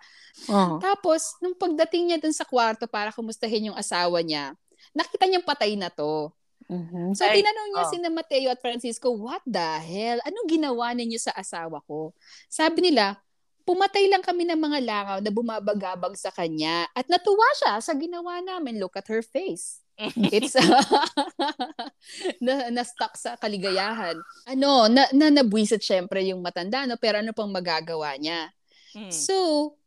Oo. 0.53 0.77
Tapos, 0.85 1.41
nung 1.41 1.57
pagdating 1.57 2.13
niya 2.13 2.19
dun 2.21 2.37
sa 2.37 2.45
kwarto 2.45 2.85
para 2.85 3.09
kumustahin 3.09 3.73
yung 3.73 3.79
asawa 3.81 4.21
niya, 4.21 4.53
nakita 4.93 5.25
niyang 5.25 5.49
patay 5.49 5.81
na 5.81 5.89
to. 5.89 6.29
Mhm. 6.69 7.17
So, 7.17 7.25
Ay, 7.25 7.41
tinanong 7.41 7.69
niya 7.73 7.85
oh. 7.85 7.91
si 7.93 7.97
Mateo 8.05 8.49
at 8.53 8.61
Francisco, 8.61 9.09
what 9.17 9.41
the 9.49 9.81
hell? 9.81 10.21
Anong 10.29 10.49
ginawa 10.49 10.93
ninyo 10.93 11.17
sa 11.17 11.33
asawa 11.33 11.81
ko? 11.89 12.13
Sabi 12.53 12.85
nila, 12.85 13.17
pumatay 13.65 14.09
lang 14.13 14.21
kami 14.21 14.45
ng 14.45 14.61
mga 14.61 14.79
langaw 14.85 15.19
na 15.25 15.33
bumabagabag 15.33 16.15
sa 16.21 16.29
kanya 16.31 16.89
at 16.93 17.09
natuwa 17.09 17.49
siya 17.61 17.81
sa 17.81 17.93
ginawa 17.97 18.41
namin. 18.45 18.77
Look 18.77 18.97
at 19.01 19.09
her 19.09 19.25
face. 19.25 19.85
It's 20.35 20.59
na, 22.45 22.69
na 22.71 22.83
stuck 22.83 23.15
sa 23.17 23.39
kaligayahan. 23.41 24.19
Ano, 24.47 24.91
na, 24.91 25.09
na 25.15 25.31
nabwisit 25.31 25.81
syempre 25.81 26.23
yung 26.29 26.43
matanda, 26.43 26.85
no? 26.85 26.99
pero 26.99 27.23
ano 27.23 27.33
pang 27.33 27.51
magagawa 27.51 28.15
niya? 28.19 28.51
Mm. 28.95 29.11
So, 29.11 29.35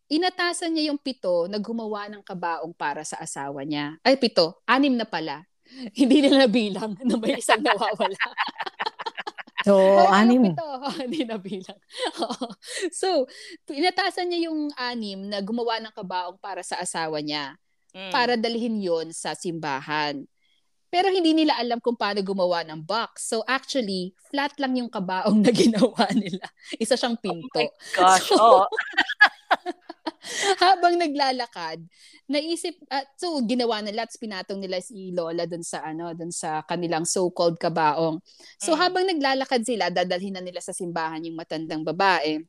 inatasan 0.07 0.75
niya 0.75 0.91
yung 0.91 1.00
pito 1.00 1.48
na 1.51 1.60
gumawa 1.60 2.07
ng 2.07 2.24
kabaong 2.24 2.72
para 2.75 3.03
sa 3.03 3.19
asawa 3.19 3.63
niya. 3.67 4.00
Ay, 4.03 4.15
pito. 4.15 4.63
Anim 4.63 4.96
na 4.96 5.03
pala. 5.03 5.43
Hindi 6.00 6.24
nila 6.24 6.48
nabilang 6.48 6.96
na 7.03 7.15
may 7.19 7.36
isang 7.39 7.60
nawawala. 7.60 8.15
So, 9.67 9.75
anim. 10.15 10.55
Pito. 10.55 10.67
Hindi 11.03 11.27
nabilang. 11.27 11.79
So, 12.95 13.27
inatasan 13.67 14.31
niya 14.31 14.47
yung 14.47 14.71
anim 14.79 15.27
na 15.27 15.43
gumawa 15.43 15.83
ng 15.83 15.93
kabaong 15.93 16.39
para 16.39 16.63
sa 16.63 16.79
asawa 16.79 17.19
niya 17.19 17.59
Mm. 17.97 18.12
para 18.13 18.33
dalhin 18.38 18.77
yon 18.77 19.09
sa 19.09 19.33
simbahan. 19.33 20.21
Pero 20.88 21.09
hindi 21.09 21.33
nila 21.33 21.57
alam 21.57 21.81
kung 21.81 21.97
paano 21.97 22.21
gumawa 22.21 22.62
ng 22.62 22.86
box. 22.86 23.27
So 23.33 23.41
actually, 23.43 24.13
flat 24.29 24.53
lang 24.62 24.77
yung 24.77 24.88
kabaong 24.88 25.41
na 25.41 25.50
ginawa 25.51 26.05
nila. 26.13 26.45
Isa 26.77 26.93
siyang 26.93 27.17
pinto. 27.17 27.57
Gosh, 27.97 28.29
So, 28.29 28.38
oh. 28.38 28.63
habang 30.63 30.95
naglalakad, 30.95 31.79
naisip 32.25 32.75
at 32.88 33.07
so 33.15 33.39
ginawa 33.43 33.79
nila 33.79 34.03
at 34.03 34.12
pinatong 34.13 34.59
nila 34.59 34.79
si 34.79 35.12
Lola 35.12 35.45
dun 35.45 35.63
sa 35.63 35.83
ano, 35.83 36.12
dun 36.12 36.31
sa 36.31 36.63
kanilang 36.63 37.07
so-called 37.07 37.55
kabaong. 37.55 38.19
So 38.57 38.74
Mm. 38.74 38.79
habang 38.79 39.05
naglalakad 39.07 39.62
sila, 39.63 39.88
dadalhin 39.88 40.36
na 40.36 40.43
nila 40.43 40.59
sa 40.59 40.71
simbahan 40.71 41.24
yung 41.24 41.38
matandang 41.38 41.83
babae. 41.83 42.43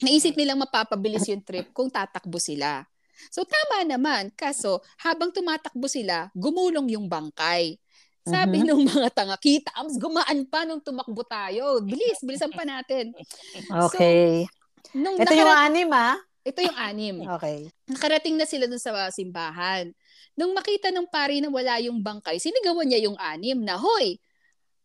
Naisip 0.00 0.32
nilang 0.32 0.56
mapapabilis 0.58 1.28
yung 1.28 1.44
trip 1.44 1.70
kung 1.70 1.92
tatakbo 1.92 2.40
sila. 2.40 2.84
So 3.28 3.44
tama 3.44 3.84
naman, 3.84 4.32
kaso 4.32 4.80
habang 4.96 5.28
tumatakbo 5.28 5.84
sila, 5.84 6.32
gumulong 6.32 6.88
yung 6.88 7.04
bangkay. 7.04 7.76
Sabi 8.20 8.60
Mhm. 8.60 8.66
nung 8.66 8.84
mga 8.84 9.08
tanga, 9.12 9.36
kita, 9.36 9.72
mas 9.76 9.96
gumaan 9.96 10.44
pa 10.44 10.64
nung 10.64 10.80
tumakbo 10.80 11.20
tayo. 11.24 11.80
Bilis, 11.80 12.20
bilisan 12.20 12.52
pa 12.52 12.64
natin. 12.64 13.12
Okay. 13.88 14.44
Nung 14.92 15.16
Ito 15.16 15.30
yung 15.30 15.46
nakara- 15.46 15.66
anim, 15.68 15.90
ah. 15.92 16.16
Ito 16.42 16.60
yung 16.64 16.78
anim. 16.78 17.16
Okay. 17.36 17.68
Nakarating 17.86 18.36
na 18.36 18.46
sila 18.48 18.66
dun 18.66 18.80
sa 18.80 19.08
simbahan. 19.12 19.92
Nung 20.34 20.54
makita 20.56 20.88
ng 20.88 21.06
pari 21.10 21.42
na 21.42 21.50
wala 21.52 21.76
yung 21.82 22.00
bangkay, 22.00 22.40
sinigawan 22.40 22.86
niya 22.88 23.04
yung 23.10 23.18
anim 23.18 23.58
na, 23.60 23.76
Hoy, 23.76 24.16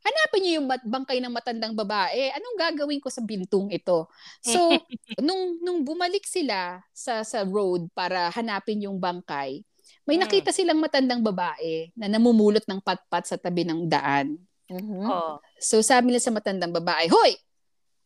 hanapin 0.05 0.41
niyo 0.45 0.51
yung 0.61 0.67
bangkay 0.69 1.17
ng 1.17 1.33
matandang 1.33 1.73
babae. 1.73 2.29
Anong 2.35 2.57
gagawin 2.59 3.01
ko 3.01 3.09
sa 3.09 3.25
bintong 3.25 3.73
ito? 3.73 4.05
So, 4.43 4.69
nung, 5.25 5.57
nung 5.61 5.81
bumalik 5.81 6.27
sila 6.29 6.81
sa, 6.93 7.25
sa 7.25 7.41
road 7.41 7.89
para 7.95 8.29
hanapin 8.33 8.85
yung 8.85 9.01
bangkay, 9.01 9.63
may 10.05 10.17
Mm. 10.17 10.23
nakita 10.29 10.53
silang 10.53 10.77
matandang 10.77 11.21
babae 11.25 11.89
na 11.97 12.05
namumulot 12.05 12.61
ng 12.65 12.81
patpat 12.81 13.25
sa 13.25 13.37
tabi 13.41 13.65
ng 13.65 13.89
daan. 13.89 14.37
Mhm. 14.69 15.01
oh. 15.05 15.37
So, 15.61 15.81
sabi 15.81 16.09
nila 16.13 16.21
sa 16.21 16.33
matandang 16.33 16.73
babae, 16.73 17.09
Hoy, 17.09 17.33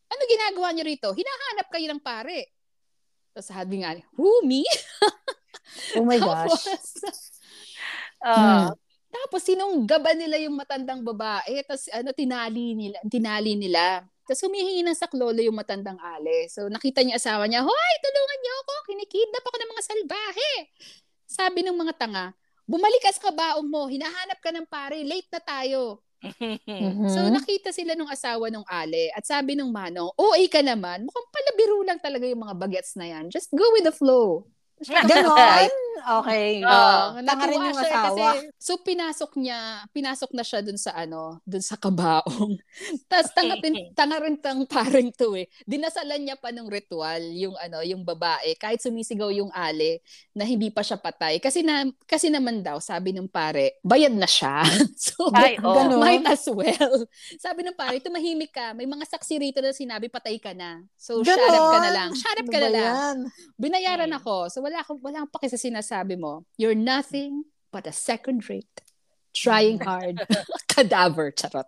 ano 0.08 0.22
ginagawa 0.24 0.72
niyo 0.72 0.84
rito? 0.84 1.08
Hinahanap 1.12 1.66
kayo 1.72 1.86
ng 1.88 2.00
pare. 2.00 2.52
Tapos 3.30 3.48
sabi 3.48 3.82
nga, 3.82 3.94
who, 4.18 4.42
me? 4.44 4.62
Oh 5.94 6.02
my 6.02 6.18
gosh. 6.18 6.50
Tapos, 6.50 6.90
Ah. 8.20 8.68
tapos 9.08 9.40
sinunggaban 9.48 10.18
nila 10.20 10.36
yung 10.42 10.52
matandang 10.58 11.00
babae. 11.00 11.64
Tapos 11.64 11.88
ano, 11.88 12.12
tinali 12.12 12.76
nila. 12.76 13.00
Tinali 13.08 13.56
nila. 13.56 14.04
Tapos 14.28 14.44
humihingi 14.44 14.84
ng 14.84 14.98
saklolo 14.98 15.40
yung 15.40 15.56
matandang 15.56 15.96
ale. 15.96 16.50
So 16.52 16.68
nakita 16.68 17.00
niya 17.00 17.16
asawa 17.16 17.48
niya, 17.48 17.64
Hoy, 17.64 17.92
tulungan 18.04 18.38
niyo 18.44 18.54
ako. 18.60 18.72
Kinikidnap 18.92 19.44
ako 19.46 19.56
ng 19.56 19.72
mga 19.72 19.82
salbahe. 19.88 20.52
Sabi 21.24 21.58
ng 21.64 21.78
mga 21.80 21.94
tanga, 21.96 22.26
bumalik 22.68 23.00
ka 23.00 23.10
sa 23.14 23.32
kabaong 23.32 23.66
mo. 23.66 23.88
Hinahanap 23.88 24.38
ka 24.42 24.50
ng 24.52 24.66
pare. 24.68 25.00
Late 25.00 25.30
na 25.32 25.40
tayo. 25.40 26.04
Mhm. 26.22 27.08
So 27.08 27.24
nakita 27.32 27.72
sila 27.72 27.96
nung 27.96 28.12
asawa 28.12 28.52
nung 28.52 28.64
ale 28.68 29.08
at 29.16 29.24
sabi 29.24 29.56
nung 29.56 29.72
manong, 29.72 30.12
OA 30.20 30.44
ka 30.52 30.60
naman, 30.60 31.08
mukhang 31.08 31.28
pala 31.32 31.50
biro 31.56 31.80
lang 31.80 31.96
talaga 32.00 32.28
yung 32.28 32.44
mga 32.44 32.56
bagets 32.60 32.92
na 33.00 33.08
yan. 33.08 33.32
Just 33.32 33.48
go 33.56 33.64
with 33.72 33.88
the 33.88 33.94
flow. 33.94 34.44
Ganon? 34.82 35.70
Okay. 36.00 36.64
Ah, 36.64 37.12
Oo, 37.12 37.20
tanga 37.20 37.44
rin 37.44 37.60
yung 37.60 37.76
asawa. 37.76 38.08
Kasi, 38.08 38.48
so 38.56 38.80
pinasok 38.80 39.36
niya, 39.36 39.84
pinasok 39.92 40.32
na 40.32 40.40
siya 40.40 40.64
dun 40.64 40.80
sa 40.80 40.96
ano, 40.96 41.44
dun 41.44 41.60
sa 41.60 41.76
kabaong. 41.76 42.56
Tapos 43.10 43.28
tanga, 43.36 43.60
rin, 43.60 43.92
tanga 43.92 44.16
rin 44.16 44.40
tang 44.40 44.64
parang 44.64 45.12
to 45.12 45.36
eh. 45.36 45.44
Dinasalan 45.68 46.24
niya 46.24 46.40
pa 46.40 46.56
ng 46.56 46.72
ritual 46.72 47.20
yung 47.36 47.52
ano, 47.60 47.84
yung 47.84 48.00
babae 48.00 48.56
kahit 48.56 48.80
sumisigaw 48.80 49.28
yung 49.28 49.52
ale 49.52 50.00
na 50.32 50.48
hindi 50.48 50.72
pa 50.72 50.80
siya 50.80 50.96
patay. 50.96 51.36
Kasi 51.36 51.60
na 51.60 51.84
kasi 52.08 52.32
naman 52.32 52.64
daw 52.64 52.80
sabi 52.80 53.12
ng 53.12 53.28
pare, 53.28 53.76
bayad 53.84 54.16
na 54.16 54.24
siya. 54.24 54.64
so 54.96 55.28
Ay, 55.36 55.60
oh. 55.60 55.76
Ganon. 55.84 56.00
might 56.00 56.24
as 56.24 56.48
well. 56.48 57.04
Sabi 57.36 57.60
ng 57.60 57.76
pare, 57.76 58.00
tumahimik 58.00 58.56
ka. 58.56 58.72
May 58.72 58.88
mga 58.88 59.04
saksi 59.04 59.36
rito 59.36 59.60
na 59.60 59.76
sinabi 59.76 60.08
patay 60.08 60.40
ka 60.40 60.56
na. 60.56 60.80
So 60.96 61.20
shut 61.20 61.36
up 61.36 61.76
ka 61.76 61.78
na 61.84 61.90
lang. 61.92 62.10
Shut 62.16 62.40
up 62.40 62.48
Ano 62.48 62.52
ka 62.56 62.58
na 62.58 62.70
lang 62.72 62.80
yan? 62.88 63.16
binayaran 63.60 64.08
Mm. 64.08 64.16
ako. 64.16 64.48
So 64.48 64.64
wala 64.70 64.86
akong 64.86 65.00
wala 65.02 65.16
akong 65.20 65.34
paki 65.34 65.50
sa 65.50 65.58
sinasabi 65.58 66.14
mo. 66.14 66.46
You're 66.54 66.78
nothing 66.78 67.42
but 67.74 67.90
a 67.90 67.94
second 67.94 68.46
rate 68.46 68.70
trying 69.34 69.82
hard 69.82 70.22
cadaver 70.70 71.34
charot. 71.34 71.66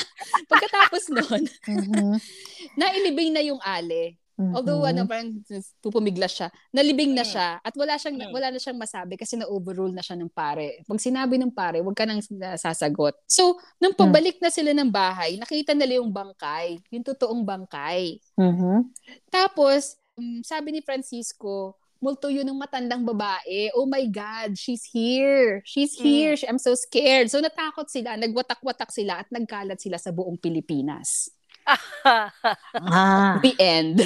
Pagkatapos 0.52 1.08
noon, 1.08 1.42
Mhm. 1.64 2.20
nailibing 2.80 3.32
na 3.32 3.40
yung 3.40 3.60
ale. 3.64 4.20
Although 4.34 4.82
Mhm. 4.82 4.90
ano 4.90 5.00
parang 5.06 5.30
pupumiglas 5.78 6.34
siya. 6.34 6.48
Nalibing 6.74 7.14
na 7.14 7.22
Mm. 7.22 7.30
siya 7.30 7.48
at 7.62 7.70
wala 7.78 7.94
siyang 7.94 8.18
Mm. 8.18 8.32
wala 8.34 8.50
na 8.50 8.58
siyang 8.58 8.74
masabi 8.76 9.14
kasi 9.14 9.38
na-overrule 9.38 9.94
na 9.94 10.02
siya 10.02 10.18
ng 10.18 10.26
pare. 10.28 10.82
Pag 10.82 10.98
sinabi 10.98 11.38
ng 11.38 11.54
pare, 11.54 11.78
wag 11.78 11.94
ka 11.94 12.02
nang 12.02 12.18
sasagot. 12.58 13.14
So, 13.30 13.54
nung 13.78 13.94
pabalik 13.94 14.42
na 14.42 14.50
sila 14.50 14.74
ng 14.74 14.90
bahay, 14.90 15.38
nakita 15.38 15.70
nila 15.70 16.02
yung 16.02 16.10
bangkay, 16.10 16.82
yung 16.90 17.06
totoong 17.06 17.46
bangkay. 17.46 18.18
Mhm. 18.34 18.90
Tapos, 19.30 20.02
um, 20.18 20.42
sabi 20.42 20.74
ni 20.74 20.80
Francisco, 20.82 21.78
multo 22.04 22.28
yun 22.28 22.44
ng 22.44 22.60
matandang 22.60 23.00
babae. 23.00 23.72
Oh 23.72 23.88
my 23.88 24.04
God, 24.12 24.60
she's 24.60 24.84
here. 24.84 25.64
She's 25.64 25.96
here. 25.96 26.36
I'm 26.44 26.60
so 26.60 26.76
scared. 26.76 27.32
So 27.32 27.40
natakot 27.40 27.88
sila, 27.88 28.20
nagwatak-watak 28.20 28.92
sila 28.92 29.24
at 29.24 29.28
nagkalat 29.32 29.80
sila 29.80 29.96
sa 29.96 30.12
buong 30.12 30.36
Pilipinas. 30.36 31.32
Ah. 32.04 33.40
The 33.40 33.56
end. 33.56 33.96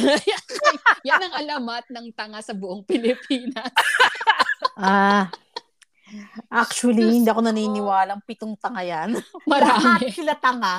Yan 1.08 1.18
ang 1.26 1.34
alamat 1.42 1.90
ng 1.90 2.14
tanga 2.14 2.38
sa 2.38 2.54
buong 2.54 2.86
Pilipinas. 2.86 3.74
Ah. 4.78 5.26
Actually, 6.48 7.02
hindi 7.18 7.26
ako 7.26 7.42
naniniwalang 7.42 8.22
pitong 8.24 8.54
tanga 8.56 8.80
yan. 8.80 9.18
Lahat 9.44 9.98
Marami. 10.00 10.08
sila 10.14 10.38
tanga. 10.38 10.78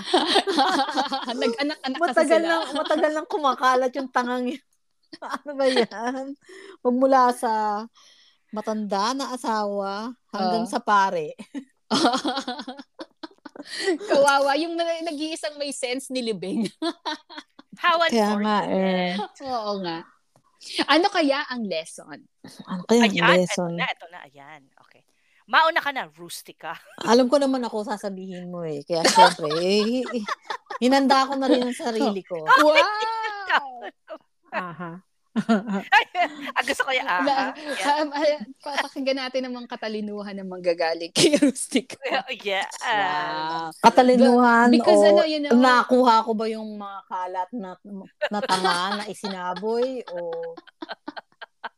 Nag-anak-anak 1.30 2.00
kasi 2.00 2.16
Matagal 2.16 2.40
sila. 2.42 2.48
lang, 2.48 2.62
matagal 2.74 3.12
lang 3.12 3.28
kumakalat 3.28 3.92
yung 3.94 4.10
tangang 4.10 4.56
yun. 4.56 4.62
ano 5.36 5.52
ba 5.54 5.66
yan? 5.66 6.34
Magmula 6.80 7.34
sa 7.34 7.84
matanda 8.50 9.14
na 9.14 9.34
asawa 9.34 10.14
hanggang 10.30 10.66
Oh. 10.66 10.70
sa 10.70 10.80
pare. 10.80 11.34
Kawawa. 14.10 14.58
Yung 14.58 14.74
na- 14.74 15.06
nag-iisang 15.06 15.60
may 15.60 15.70
sense 15.70 16.10
ni 16.10 16.24
Libing. 16.24 16.66
How 17.80 17.96
Kaya 18.06 18.36
nga 18.38 18.58
eh. 18.68 19.16
Oo 19.46 19.80
nga. 19.80 20.04
Ano 20.92 21.08
kaya 21.08 21.48
ang 21.48 21.64
lesson? 21.64 22.20
Ano 22.68 22.84
kaya 22.84 23.08
ang 23.08 23.16
Ayan, 23.16 23.40
lesson? 23.40 23.72
ito 23.72 23.80
na, 23.80 23.88
ito 23.88 24.06
na, 24.12 24.20
ayan. 24.28 24.62
Okay. 24.84 25.08
Mauna 25.48 25.80
ka 25.80 25.96
na, 25.96 26.12
rustica. 26.12 26.76
Alam 27.08 27.32
ko 27.32 27.40
naman 27.40 27.64
ako 27.64 27.88
sasabihin 27.88 28.52
mo 28.52 28.68
eh. 28.68 28.84
Kaya 28.84 29.08
syempre, 29.08 29.48
eh, 29.56 30.04
hinanda 30.78 31.26
ko 31.26 31.40
na 31.40 31.48
rin 31.48 31.64
ang 31.64 31.74
sarili 31.74 32.22
ko. 32.22 32.44
Wow! 32.44 33.88
Aha. 34.54 34.92
ah, 36.58 36.64
gusto 36.66 36.84
ko 36.84 36.92
yung 36.92 37.06
ah. 37.06 37.22
Na, 37.28 37.34
ah, 37.34 37.50
yeah. 37.54 38.02
um, 38.02 38.10
ay, 38.12 38.42
papakinggan 38.60 39.18
natin 39.22 39.46
ang 39.46 39.54
mga 39.56 39.70
katalinuhan 39.70 40.36
ng 40.42 40.50
manggagaling 40.50 41.14
kay 41.14 41.38
Rustic. 41.38 41.96
yeah. 42.42 42.66
Wow. 42.82 43.70
Katalinuhan 43.86 44.74
Because 44.74 45.02
o 45.06 45.06
ano, 45.06 45.24
you 45.30 45.40
know, 45.40 45.54
nakuha 45.54 46.26
ko 46.26 46.32
ba 46.34 46.46
yung 46.50 46.76
mga 46.76 47.00
kalat 47.08 47.50
na, 47.54 47.72
na 48.34 48.40
tanga 48.42 48.78
na 49.00 49.06
isinaboy 49.06 50.02
o 50.10 50.18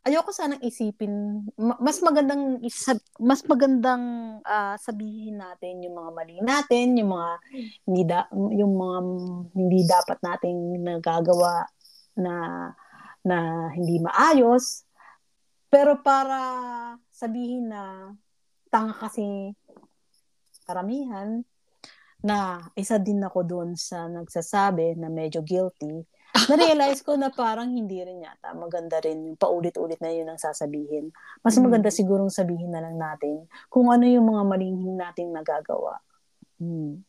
ayoko 0.02 0.34
sanang 0.34 0.62
isipin 0.66 1.46
ma- 1.58 1.78
mas 1.78 2.02
magandang 2.02 2.58
mas 3.22 3.42
magandang 3.46 4.04
ah, 4.46 4.74
sabihin 4.82 5.38
natin 5.38 5.86
yung 5.86 5.94
mga 5.94 6.10
mali 6.10 6.36
natin 6.42 6.98
yung 6.98 7.14
mga 7.14 7.30
hindi 7.86 8.04
da, 8.10 8.26
yung 8.34 8.74
mga 8.74 8.98
hindi 9.54 9.80
dapat 9.86 10.18
nating 10.26 10.82
nagagawa 10.82 11.70
na 12.18 12.72
na 13.22 13.70
hindi 13.76 14.02
maayos 14.02 14.84
pero 15.72 16.04
para 16.04 16.40
sabihin 17.16 17.72
na 17.72 18.12
tanga 18.68 18.92
kasi 18.92 19.56
karamihan 20.68 21.48
na 22.20 22.68
isa 22.76 23.00
din 23.00 23.24
ako 23.24 23.40
doon 23.48 23.70
sa 23.80 24.06
nagsasabi 24.12 25.00
na 25.00 25.10
medyo 25.10 25.42
guilty, 25.42 26.06
na-realize 26.52 27.02
ko 27.02 27.18
na 27.18 27.34
parang 27.34 27.72
hindi 27.74 27.98
rin 28.04 28.22
yata 28.24 28.54
maganda 28.54 29.02
rin 29.02 29.32
yung 29.32 29.40
paulit-ulit 29.40 29.98
na 30.04 30.12
yun 30.12 30.30
ang 30.30 30.38
sasabihin. 30.38 31.10
Mas 31.42 31.58
Mm. 31.58 31.64
maganda 31.72 31.90
sigurong 31.90 32.30
sabihin 32.30 32.72
na 32.72 32.84
lang 32.84 33.00
natin 33.00 33.48
kung 33.72 33.90
ano 33.90 34.06
yung 34.06 34.28
mga 34.28 34.44
maling 34.44 34.80
nating 35.00 35.32
nagagawa. 35.34 36.04
Hmm. 36.62 37.02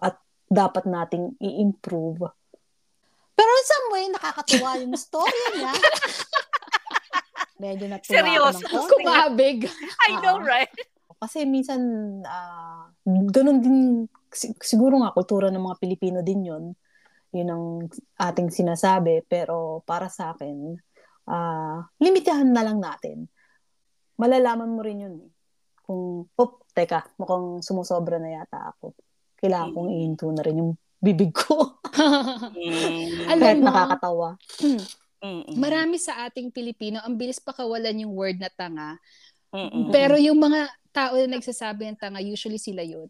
At 0.00 0.16
dapat 0.48 0.86
nating 0.86 1.34
i-improve. 1.42 2.30
Pero 3.34 3.50
in 3.50 3.66
some 3.66 3.86
way, 3.90 4.04
nakakatuwa 4.10 4.70
yung 4.78 4.94
story 4.94 5.40
niya. 5.58 5.74
Medyo 7.62 7.86
natuwa 7.86 8.14
Seryoso? 8.14 8.62
ako 8.62 8.70
ng 8.70 8.88
kumabig. 8.90 9.58
I 10.10 10.10
know, 10.22 10.38
right? 10.42 10.70
Kasi 11.18 11.46
minsan, 11.46 11.80
ah 12.26 12.90
ganun 13.06 13.62
din, 13.62 13.76
si- 14.30 14.54
siguro 14.60 14.98
nga, 15.02 15.14
kultura 15.14 15.48
ng 15.50 15.62
mga 15.62 15.78
Pilipino 15.78 16.18
din 16.20 16.46
yun. 16.46 16.64
Yun 17.34 17.48
ang 17.50 17.64
ating 18.18 18.50
sinasabi. 18.50 19.22
Pero 19.26 19.82
para 19.86 20.10
sa 20.10 20.34
akin, 20.34 20.74
ah 21.30 21.82
limitahan 21.98 22.50
na 22.50 22.62
lang 22.62 22.78
natin. 22.82 23.26
Malalaman 24.18 24.70
mo 24.70 24.80
rin 24.82 25.04
yun. 25.06 25.14
eh. 25.22 25.30
Kung, 25.84 26.24
oh, 26.26 26.50
teka, 26.70 27.12
mukhang 27.18 27.60
sumusobra 27.60 28.16
na 28.22 28.40
yata 28.40 28.72
ako. 28.72 28.94
Kailangan 29.36 29.74
kong 29.74 29.90
ihinto 29.90 30.26
na 30.30 30.40
rin 30.40 30.60
yung 30.62 30.72
bibig 31.04 31.30
ko. 31.30 31.76
Mm. 32.50 33.28
Alam 33.28 33.38
Kahit 33.38 33.60
mo, 33.60 33.66
nakakatawa. 33.68 34.28
Mm-mm. 35.20 35.56
Marami 35.56 35.96
sa 35.96 36.24
ating 36.24 36.48
Pilipino, 36.48 37.00
ang 37.00 37.14
bilis 37.14 37.38
pakawalan 37.38 37.96
yung 38.00 38.12
word 38.12 38.36
na 38.36 38.48
tanga. 38.48 38.96
Mm-mm. 39.48 39.88
Pero 39.88 40.16
yung 40.16 40.36
mga 40.36 40.64
tao 40.90 41.14
na 41.16 41.36
nagsasabi 41.36 41.88
ng 41.88 41.98
tanga, 41.98 42.18
usually 42.18 42.56
sila 42.56 42.80
yun. 42.80 43.08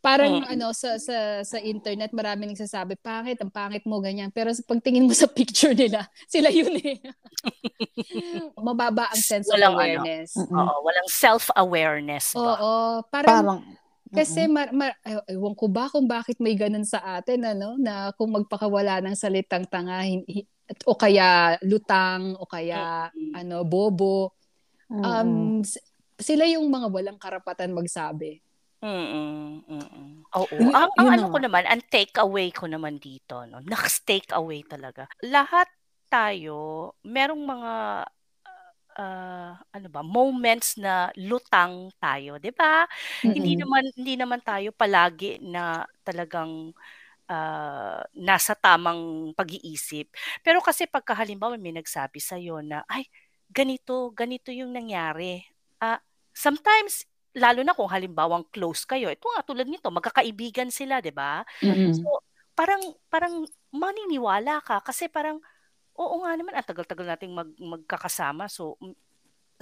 Parang 0.00 0.44
Mm. 0.44 0.52
ano 0.52 0.68
sa 0.76 1.00
sa 1.00 1.16
sa 1.40 1.56
internet 1.56 2.12
marami 2.12 2.44
nagsasabi 2.44 3.00
pangit 3.00 3.40
ang 3.40 3.48
pangit 3.48 3.88
mo 3.88 4.04
ganyan 4.04 4.28
pero 4.28 4.52
sa 4.52 4.60
pagtingin 4.60 5.08
mo 5.08 5.16
sa 5.16 5.24
picture 5.24 5.72
nila 5.72 6.04
sila 6.28 6.52
yun 6.52 6.76
eh 6.76 7.00
mababa 8.60 9.08
ang 9.08 9.16
sense 9.16 9.48
Walang 9.48 9.72
of 9.72 9.72
ano. 9.72 9.80
awareness 9.80 10.28
Mm-mm. 10.36 10.60
Oo, 10.60 10.76
walang 10.84 11.08
self-awareness 11.08 12.36
ba? 12.36 12.52
oo 12.52 12.72
parang 13.08 13.32
Parang, 13.32 13.58
Kasi 14.14 14.46
mar, 14.46 14.70
mar, 14.70 14.94
ay- 15.02 15.34
ewan 15.34 15.54
ko 15.58 15.66
ba 15.66 15.90
kung 15.90 16.06
bakit 16.06 16.38
may 16.38 16.54
ganun 16.54 16.86
sa 16.86 17.18
atin 17.18 17.42
ano 17.44 17.74
na 17.76 18.14
kung 18.14 18.30
magpakawala 18.30 19.02
ng 19.02 19.16
salitang 19.18 19.66
tanga 19.66 20.00
hin- 20.02 20.24
hi- 20.24 20.46
o 20.86 20.96
kaya 20.96 21.58
lutang 21.60 22.38
o 22.40 22.46
kaya 22.48 23.10
Mm. 23.12 23.32
ano 23.36 23.56
bobo 23.66 24.32
um 24.88 25.60
s- 25.60 25.82
sila 26.16 26.46
yung 26.46 26.70
mga 26.70 26.88
walang 26.88 27.18
karapatan 27.18 27.74
magsabi. 27.74 28.38
Mm-mm. 28.84 29.64
Oo. 30.36 30.56
Yun- 30.60 30.76
ang, 30.76 30.92
ang 31.00 31.08
ano 31.08 31.22
na 31.24 31.32
ko 31.32 31.38
naman, 31.40 31.64
ang 31.64 31.82
take 31.88 32.12
away 32.20 32.52
ko 32.52 32.68
naman 32.68 33.00
dito, 33.00 33.42
no? 33.48 33.64
Next 33.64 34.04
away 34.30 34.60
talaga. 34.62 35.08
Lahat 35.24 35.66
tayo, 36.06 36.92
merong 37.02 37.42
mga 37.42 37.72
ah, 38.98 39.58
ano 39.74 39.88
ba, 39.92 40.02
moments 40.06 40.78
na 40.80 41.10
lutang 41.18 41.90
tayo, 42.02 42.38
'di 42.40 42.50
ba? 42.54 42.86
Hindi 43.34 43.54
Mm-mm. 43.54 43.60
naman 43.60 43.84
hindi 43.98 44.14
naman 44.18 44.40
tayo 44.44 44.70
palagi 44.74 45.38
na 45.42 45.84
talagang 46.06 46.72
ah, 47.30 48.02
nasa 48.16 48.54
tamang 48.58 49.32
pag-iisip. 49.36 50.10
Pero 50.44 50.60
kasi 50.64 50.84
pagka 50.90 51.16
halimbawa 51.16 51.56
may 51.60 51.72
nagsabi 51.76 52.20
sa 52.20 52.36
na 52.64 52.84
ay 52.90 53.08
ganito, 53.50 54.12
ganito 54.12 54.50
yung 54.52 54.72
nangyari. 54.74 55.40
Ah, 55.80 56.00
sometimes 56.36 57.06
lalo 57.34 57.62
na 57.66 57.74
kung 57.74 57.90
halimbawang 57.90 58.46
close 58.54 58.86
kayo. 58.86 59.10
Ito 59.10 59.26
nga 59.34 59.42
tulad 59.46 59.66
nito, 59.68 59.90
magkakaibigan 59.90 60.70
sila, 60.70 61.00
'di 61.02 61.10
ba? 61.14 61.42
Mm. 61.62 62.06
So, 62.06 62.22
parang 62.54 62.82
parang 63.10 63.42
maniniwala 63.74 64.62
ka 64.62 64.78
kasi 64.84 65.10
parang 65.10 65.42
oo 65.98 66.14
nga 66.24 66.32
naman 66.38 66.54
ang 66.54 66.66
tagal-tagal 66.66 67.06
nating 67.06 67.32
mag, 67.34 67.50
magkakasama. 67.58 68.46
So 68.50 68.76
mm, 68.82 68.94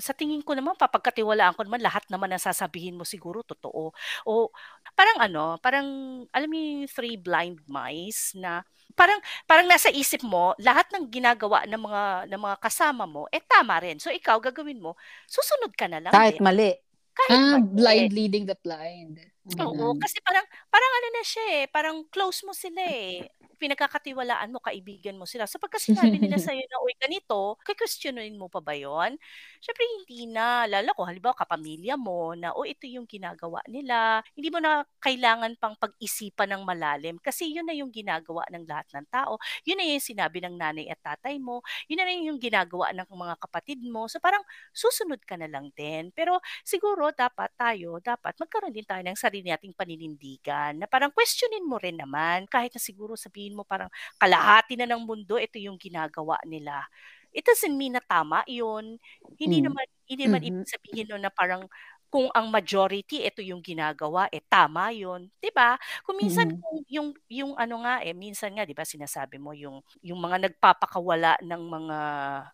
sa 0.00 0.16
tingin 0.16 0.40
ko 0.40 0.56
naman 0.56 0.72
papagkatiwalaan 0.80 1.52
ko 1.52 1.68
naman 1.68 1.84
lahat 1.84 2.02
naman 2.08 2.32
ng 2.32 2.40
sasabihin 2.40 2.96
mo 2.96 3.04
siguro 3.04 3.44
totoo. 3.44 3.92
O 4.24 4.48
parang 4.96 5.18
ano, 5.20 5.60
parang 5.60 5.86
alam 6.32 6.48
mo 6.48 6.56
yung 6.56 6.88
three 6.88 7.20
blind 7.20 7.60
mice 7.68 8.32
na 8.40 8.64
parang 8.96 9.20
parang 9.44 9.68
nasa 9.68 9.92
isip 9.92 10.24
mo 10.24 10.56
lahat 10.60 10.88
ng 10.96 11.08
ginagawa 11.12 11.68
ng 11.68 11.80
mga 11.80 12.02
ng 12.32 12.40
mga 12.40 12.56
kasama 12.64 13.04
mo 13.04 13.28
eh 13.30 13.44
tama 13.44 13.78
rin. 13.84 14.00
So 14.00 14.08
ikaw 14.08 14.40
gagawin 14.40 14.80
mo, 14.80 14.96
susunod 15.28 15.72
ka 15.76 15.86
na 15.92 16.00
lang 16.00 16.16
Kahit 16.16 16.24
din. 16.24 16.40
mali. 16.40 16.70
Kahit 17.12 17.40
Ah, 17.40 17.52
mali. 17.52 17.68
blind 17.76 18.12
leading 18.12 18.44
the 18.48 18.56
blind. 18.64 19.20
Oo, 19.60 19.92
Ganun. 19.92 20.00
kasi 20.00 20.16
parang 20.24 20.46
parang 20.72 20.92
ano 21.02 21.08
na 21.12 21.22
siya 21.26 21.44
eh, 21.60 21.64
parang 21.68 21.96
close 22.08 22.40
mo 22.46 22.56
sila 22.56 22.80
eh. 22.80 23.28
Pinagkakatiwalaan 23.62 24.50
mo, 24.54 24.58
kaibigan 24.62 25.18
mo 25.18 25.26
sila. 25.26 25.46
So 25.50 25.58
pagka 25.60 25.78
sinabi 25.82 26.18
nila 26.18 26.38
sa'yo 26.38 26.62
na, 26.66 26.78
uy, 26.86 26.94
ganito, 26.98 27.58
kikwestiyonin 27.66 28.34
mo 28.38 28.48
pa 28.50 28.62
ba 28.62 28.72
yon? 28.72 29.18
Siyempre, 29.62 29.84
hindi 29.86 30.30
na. 30.30 30.64
Lalo 30.66 30.94
kung 30.96 31.06
halimbawa 31.06 31.36
kapamilya 31.36 31.98
mo 32.00 32.32
na, 32.38 32.56
oh, 32.56 32.64
ito 32.64 32.86
yung 32.88 33.04
ginagawa 33.04 33.60
nila. 33.68 34.22
Hindi 34.32 34.48
mo 34.48 34.58
na 34.62 34.86
kailangan 35.02 35.58
pang 35.60 35.76
pag-isipan 35.76 36.56
ng 36.56 36.62
malalim 36.64 37.20
kasi 37.20 37.52
yun 37.52 37.68
na 37.68 37.76
yung 37.76 37.92
ginagawa 37.92 38.46
ng 38.50 38.64
lahat 38.64 38.88
ng 38.96 39.06
tao. 39.12 39.36
Yun 39.68 39.76
na 39.78 39.84
yung 39.86 40.02
sinabi 40.02 40.40
ng 40.40 40.54
nanay 40.56 40.86
at 40.88 41.02
tatay 41.02 41.36
mo. 41.36 41.60
Yun 41.90 41.98
na 42.00 42.08
yung 42.08 42.40
ginagawa 42.40 42.94
ng 42.96 43.06
mga 43.10 43.34
kapatid 43.42 43.78
mo. 43.84 44.08
So 44.08 44.22
parang 44.22 44.42
susunod 44.72 45.20
ka 45.26 45.36
na 45.36 45.50
lang 45.50 45.68
din. 45.76 46.14
Pero 46.16 46.40
siguro 46.64 47.12
dapat 47.12 47.52
tayo, 47.58 48.00
dapat 48.00 48.38
magkaroon 48.40 48.72
din 48.72 48.86
tayo 48.88 49.04
ng 49.04 49.18
sarili 49.18 49.32
sarili 49.42 49.48
nating 49.48 49.74
paninindigan 49.74 50.76
na 50.78 50.86
parang 50.86 51.10
questionin 51.10 51.66
mo 51.66 51.80
rin 51.82 51.96
naman 51.98 52.44
kahit 52.46 52.70
na 52.76 52.78
siguro 52.78 53.16
sabihin 53.16 53.51
mo 53.56 53.64
parang 53.64 53.92
kalahati 54.18 54.74
na 54.76 54.88
ng 54.88 55.02
mundo 55.04 55.36
ito 55.38 55.56
yung 55.60 55.76
ginagawa 55.76 56.36
nila 56.44 56.84
it 57.32 57.42
doesn't 57.42 57.72
mean 57.72 57.96
na 57.96 58.04
tama 58.04 58.44
yun 58.44 59.00
hindi 59.40 59.64
mm. 59.64 59.64
naman 59.66 59.86
hindi 60.04 60.22
naman 60.28 60.40
mm-hmm. 60.44 60.60
ibig 60.62 60.72
sabihin 60.72 61.06
no 61.08 61.18
na 61.18 61.32
parang 61.32 61.64
kung 62.12 62.28
ang 62.36 62.52
majority 62.52 63.24
ito 63.24 63.40
yung 63.40 63.64
ginagawa 63.64 64.28
eh 64.28 64.44
tama 64.44 64.92
yun 64.92 65.32
'di 65.40 65.48
ba 65.56 65.80
kung 66.04 66.20
minsan 66.20 66.52
mm-hmm. 66.52 66.60
kung 66.60 66.78
yung 66.92 67.08
yung 67.32 67.52
ano 67.56 67.80
nga 67.88 68.04
eh 68.04 68.12
minsan 68.12 68.52
nga 68.52 68.68
'di 68.68 68.76
ba 68.76 68.84
sinasabi 68.84 69.40
mo 69.40 69.56
yung 69.56 69.80
yung 70.04 70.20
mga 70.20 70.52
nagpapakawala 70.52 71.40
ng 71.40 71.62
mga 71.64 71.98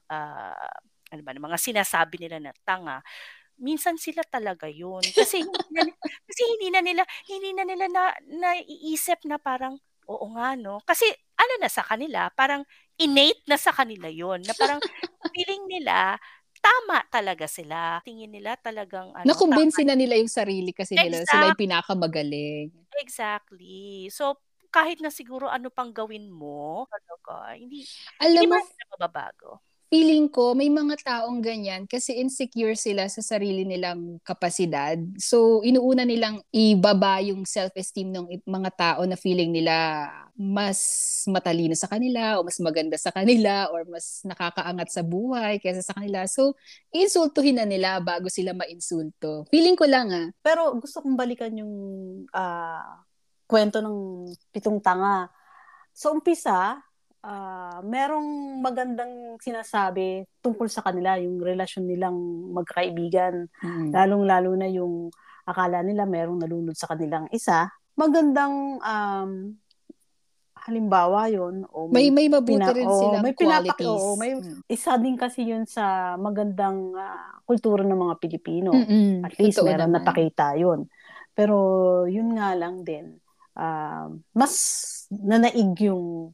uh, 0.06 0.74
ano 1.10 1.20
ba 1.26 1.34
mga 1.34 1.58
sinasabi 1.58 2.22
nila 2.22 2.38
na 2.38 2.54
tanga 2.62 3.02
minsan 3.58 3.98
sila 3.98 4.22
talaga 4.22 4.70
yun 4.70 5.02
kasi 5.02 5.42
hindi 5.42 5.66
na, 5.74 5.82
kasi 6.30 6.42
hindi 6.54 6.68
na 6.70 6.80
nila 6.80 7.02
hindi 7.26 7.50
na 7.50 7.64
nila 7.66 7.86
na 7.90 8.04
naiisip 8.30 9.26
na 9.26 9.42
parang 9.42 9.74
oo 10.08 10.26
nga 10.34 10.56
no 10.56 10.80
kasi 10.82 11.04
ano 11.38 11.54
na 11.60 11.70
sa 11.70 11.84
kanila 11.84 12.32
parang 12.32 12.64
innate 12.98 13.44
na 13.46 13.60
sa 13.60 13.70
kanila 13.70 14.08
yon 14.10 14.42
na 14.42 14.54
parang 14.56 14.80
feeling 15.36 15.68
nila 15.68 16.18
tama 16.58 17.06
talaga 17.06 17.46
sila. 17.46 18.02
Tingin 18.02 18.34
nila 18.34 18.58
talagang 18.58 19.14
ano. 19.14 19.26
Nakumbinsi 19.30 19.86
na 19.86 19.94
nila 19.94 20.18
yung 20.18 20.30
sarili 20.30 20.74
kasi 20.74 20.98
exactly. 20.98 21.06
nila 21.06 21.18
sila 21.22 21.44
yung 21.54 21.62
pinakamagaling. 21.62 22.68
Exactly. 22.98 24.10
So 24.10 24.42
kahit 24.68 24.98
na 25.00 25.08
siguro 25.08 25.46
ano 25.48 25.70
pang 25.70 25.94
gawin 25.94 26.28
mo, 26.28 26.84
talaga, 26.90 27.56
hindi, 27.56 27.86
Alam 28.20 28.42
hindi 28.42 28.46
mo, 28.52 28.58
mababago 28.98 29.62
feeling 29.88 30.28
ko 30.28 30.52
may 30.52 30.68
mga 30.68 31.00
taong 31.00 31.40
ganyan 31.40 31.88
kasi 31.88 32.20
insecure 32.20 32.76
sila 32.76 33.08
sa 33.08 33.24
sarili 33.24 33.64
nilang 33.64 34.20
kapasidad. 34.20 35.00
So, 35.16 35.64
inuuna 35.64 36.04
nilang 36.04 36.44
ibaba 36.52 37.24
yung 37.24 37.48
self-esteem 37.48 38.12
ng 38.12 38.26
mga 38.44 38.70
tao 38.76 39.00
na 39.08 39.16
feeling 39.16 39.48
nila 39.52 40.08
mas 40.38 40.78
matalino 41.26 41.74
sa 41.74 41.90
kanila 41.90 42.38
o 42.38 42.46
mas 42.46 42.62
maganda 42.62 42.94
sa 42.94 43.10
kanila 43.10 43.66
or 43.74 43.82
mas 43.88 44.22
nakakaangat 44.22 44.88
sa 44.92 45.02
buhay 45.02 45.58
kaysa 45.58 45.82
sa 45.82 45.96
kanila. 45.96 46.28
So, 46.30 46.54
insultuhin 46.94 47.58
na 47.58 47.66
nila 47.66 47.98
bago 47.98 48.30
sila 48.30 48.52
mainsulto. 48.54 49.48
Feeling 49.50 49.74
ko 49.74 49.88
lang 49.88 50.12
ah. 50.14 50.28
Pero 50.44 50.78
gusto 50.78 51.02
kong 51.02 51.18
balikan 51.18 51.50
yung 51.58 51.74
uh, 52.30 52.92
kwento 53.48 53.80
ng 53.80 54.30
pitong 54.52 54.78
tanga. 54.78 55.32
So, 55.96 56.14
umpisa, 56.14 56.78
uh, 57.24 57.78
merong 57.82 58.60
magandang 58.62 59.38
sinasabi 59.42 60.26
tungkol 60.42 60.66
sa 60.70 60.82
kanila, 60.82 61.18
yung 61.18 61.42
relasyon 61.42 61.86
nilang 61.86 62.18
magkaibigan. 62.54 63.46
Mm-hmm. 63.62 63.90
Lalong-lalo 63.94 64.50
na 64.54 64.68
yung 64.70 65.10
akala 65.48 65.80
nila 65.80 66.04
merong 66.04 66.38
nalunod 66.42 66.76
sa 66.76 66.90
kanilang 66.90 67.26
isa. 67.32 67.72
Magandang 67.98 68.78
um, 68.78 69.30
halimbawa 70.68 71.32
yon 71.32 71.64
o 71.72 71.88
may 71.88 72.12
may, 72.12 72.28
may 72.28 72.36
mabuti 72.36 72.60
pina, 72.60 72.76
rin 72.76 72.84
silang 72.92 73.24
may 73.24 73.32
qualities. 73.32 73.88
oh, 73.88 74.20
may 74.20 74.36
hmm. 74.36 74.60
isa 74.68 75.00
din 75.00 75.16
kasi 75.16 75.48
yun 75.48 75.64
sa 75.64 76.12
magandang 76.20 76.92
uh, 76.92 77.40
kultura 77.48 77.80
ng 77.80 77.96
mga 77.96 78.14
Pilipino. 78.20 78.76
Mm-mm. 78.76 79.24
At 79.24 79.32
least 79.40 79.64
Totoo 79.64 79.72
meron 79.72 79.88
naman. 79.88 80.04
napakita 80.04 80.52
yon. 80.60 80.84
Pero 81.32 81.56
yun 82.04 82.36
nga 82.36 82.52
lang 82.52 82.84
din 82.84 83.16
uh, 83.58 84.06
mas 84.32 84.54
nanaig 85.10 85.74
yung 85.82 86.32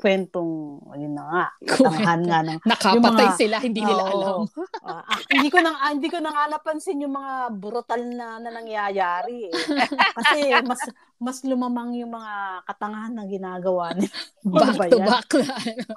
kwentong, 0.00 0.80
yun 0.96 1.12
na 1.12 1.24
nga, 1.28 1.44
katangahan 1.76 2.20
nga 2.24 2.40
ng... 2.40 2.58
Nakapatay 2.64 3.28
mga, 3.28 3.36
sila, 3.36 3.56
hindi 3.60 3.84
nila 3.84 4.02
oh, 4.08 4.12
alam. 4.16 4.36
uh, 4.80 5.04
ah, 5.12 5.20
hindi 5.28 5.48
ko 5.52 5.58
nang 5.60 5.76
hindi 5.92 6.08
ko 6.08 6.18
na 6.24 6.32
nga 6.32 6.44
napansin 6.48 7.04
yung 7.04 7.12
mga 7.12 7.52
brutal 7.52 8.00
na, 8.16 8.40
na 8.40 8.48
nangyayari 8.48 9.52
eh. 9.52 9.54
Kasi 10.16 10.56
mas 10.64 10.80
mas 11.20 11.44
lumamang 11.44 11.92
yung 12.00 12.16
mga 12.16 12.64
katangahan 12.64 13.12
na 13.12 13.28
ginagawa 13.28 13.92
nila. 13.92 14.16
back 14.48 14.88
to 14.88 14.98
back 15.04 15.28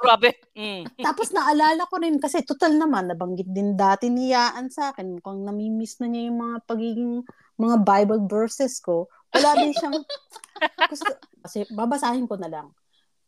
Grabe. 0.04 0.36
Mm. 0.52 0.84
Tapos 1.00 1.32
naalala 1.32 1.88
ko 1.88 1.96
rin 2.04 2.20
kasi 2.20 2.44
total 2.44 2.76
naman 2.76 3.08
nabanggit 3.08 3.48
din 3.48 3.80
dati 3.80 4.12
niyaan 4.12 4.68
sa 4.68 4.92
akin 4.92 5.16
mukhang 5.16 5.48
namimiss 5.48 6.04
na 6.04 6.12
niya 6.12 6.28
yung 6.28 6.44
mga 6.44 6.58
pagiging 6.68 7.24
mga 7.56 7.76
Bible 7.88 8.28
verses 8.28 8.84
ko. 8.84 9.08
Wala 9.32 9.64
din 9.64 9.72
siyang 9.72 9.96
gusto, 10.92 11.12
kasi 11.40 11.64
babasahin 11.72 12.28
ko 12.28 12.36
na 12.36 12.52
lang. 12.52 12.68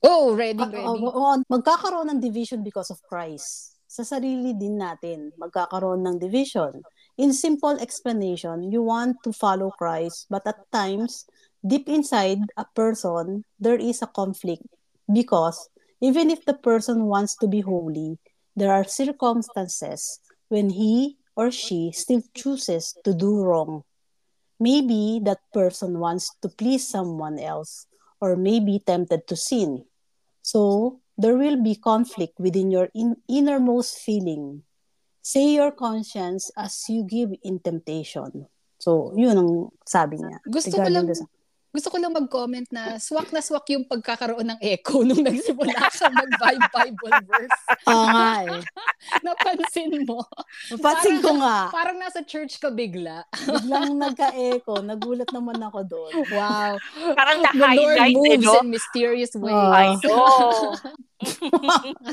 Oh, 0.05 0.37
ready, 0.37 0.61
ready. 0.61 0.85
Uh, 0.85 1.01
uh, 1.01 1.41
magkakaroon 1.49 2.13
ng 2.13 2.21
division 2.21 2.61
because 2.61 2.93
of 2.93 3.01
Christ. 3.09 3.81
Sa 3.89 4.05
sarili 4.05 4.53
din 4.53 4.77
natin, 4.77 5.33
magkakaroon 5.41 6.05
ng 6.05 6.21
division. 6.21 6.85
In 7.17 7.33
simple 7.33 7.73
explanation, 7.81 8.69
you 8.69 8.85
want 8.85 9.17
to 9.25 9.33
follow 9.33 9.73
Christ, 9.73 10.29
but 10.29 10.45
at 10.45 10.61
times, 10.69 11.25
deep 11.65 11.89
inside 11.89 12.37
a 12.53 12.69
person, 12.77 13.49
there 13.57 13.81
is 13.81 14.05
a 14.05 14.11
conflict 14.13 14.61
because 15.09 15.57
even 16.05 16.29
if 16.29 16.45
the 16.45 16.53
person 16.53 17.09
wants 17.09 17.33
to 17.41 17.49
be 17.49 17.65
holy, 17.65 18.21
there 18.53 18.69
are 18.69 18.85
circumstances 18.85 20.21
when 20.53 20.69
he 20.69 21.17
or 21.33 21.49
she 21.49 21.89
still 21.89 22.21
chooses 22.37 22.93
to 23.01 23.17
do 23.17 23.41
wrong. 23.41 23.81
Maybe 24.61 25.17
that 25.25 25.41
person 25.49 25.97
wants 25.97 26.29
to 26.45 26.49
please 26.53 26.85
someone 26.85 27.41
else 27.41 27.89
or 28.21 28.37
may 28.37 28.61
be 28.61 28.77
tempted 28.85 29.25
to 29.33 29.35
sin. 29.35 29.81
So, 30.45 31.01
there 31.17 31.34
will 31.34 31.58
be 31.58 31.73
conflict 31.73 32.38
within 32.38 32.69
your 32.69 32.93
in- 32.93 33.17
innermost 33.25 33.97
feeling. 33.97 34.62
Say 35.25 35.58
your 35.58 35.73
conscience 35.73 36.53
as 36.53 36.86
you 36.86 37.01
give 37.01 37.34
in 37.41 37.58
temptation. 37.58 38.45
So, 38.77 39.10
yun 39.17 39.41
ang 39.41 39.51
sabi 39.81 40.21
niya. 40.21 40.38
Gusto 40.45 40.77
ko 40.77 40.86
lang, 40.86 41.10
sa 41.10 41.25
gusto 41.75 41.91
ko 41.91 41.99
lang 41.99 42.15
mag-comment 42.15 42.63
na 42.71 42.95
swak 42.95 43.35
na 43.35 43.43
swak 43.43 43.67
yung 43.75 43.83
pagkakaroon 43.83 44.47
ng 44.55 44.59
echo 44.63 45.03
nung 45.07 45.19
nagsimula 45.19 45.91
sa 45.91 46.07
mag-Bible 46.07 47.19
verse. 47.27 47.61
Oo 47.91 48.07
nga 48.07 48.31
eh. 48.47 48.63
Napansin 49.27 50.07
mo. 50.07 50.23
Napansin 50.71 51.19
ko 51.19 51.35
nga. 51.43 51.67
Parang 51.75 51.99
nasa 51.99 52.23
church 52.23 52.63
ka 52.63 52.71
bigla. 52.71 53.27
Biglang 53.43 53.99
nagka-echo. 54.07 54.79
Nagulat 54.79 55.27
naman 55.35 55.59
ako 55.59 55.79
doon. 55.83 56.11
Wow. 56.31 56.79
Parang 57.11 57.43
na-highlight, 57.43 58.15
The 58.15 58.15
Lord 58.15 58.23
moves 58.23 58.31
eh, 58.31 58.47
no? 58.47 58.63
in 58.63 58.69
mysterious 58.71 59.33
ways. 59.35 59.51
Oh. 59.51 59.75
I 59.75 59.88
know. 59.99 60.79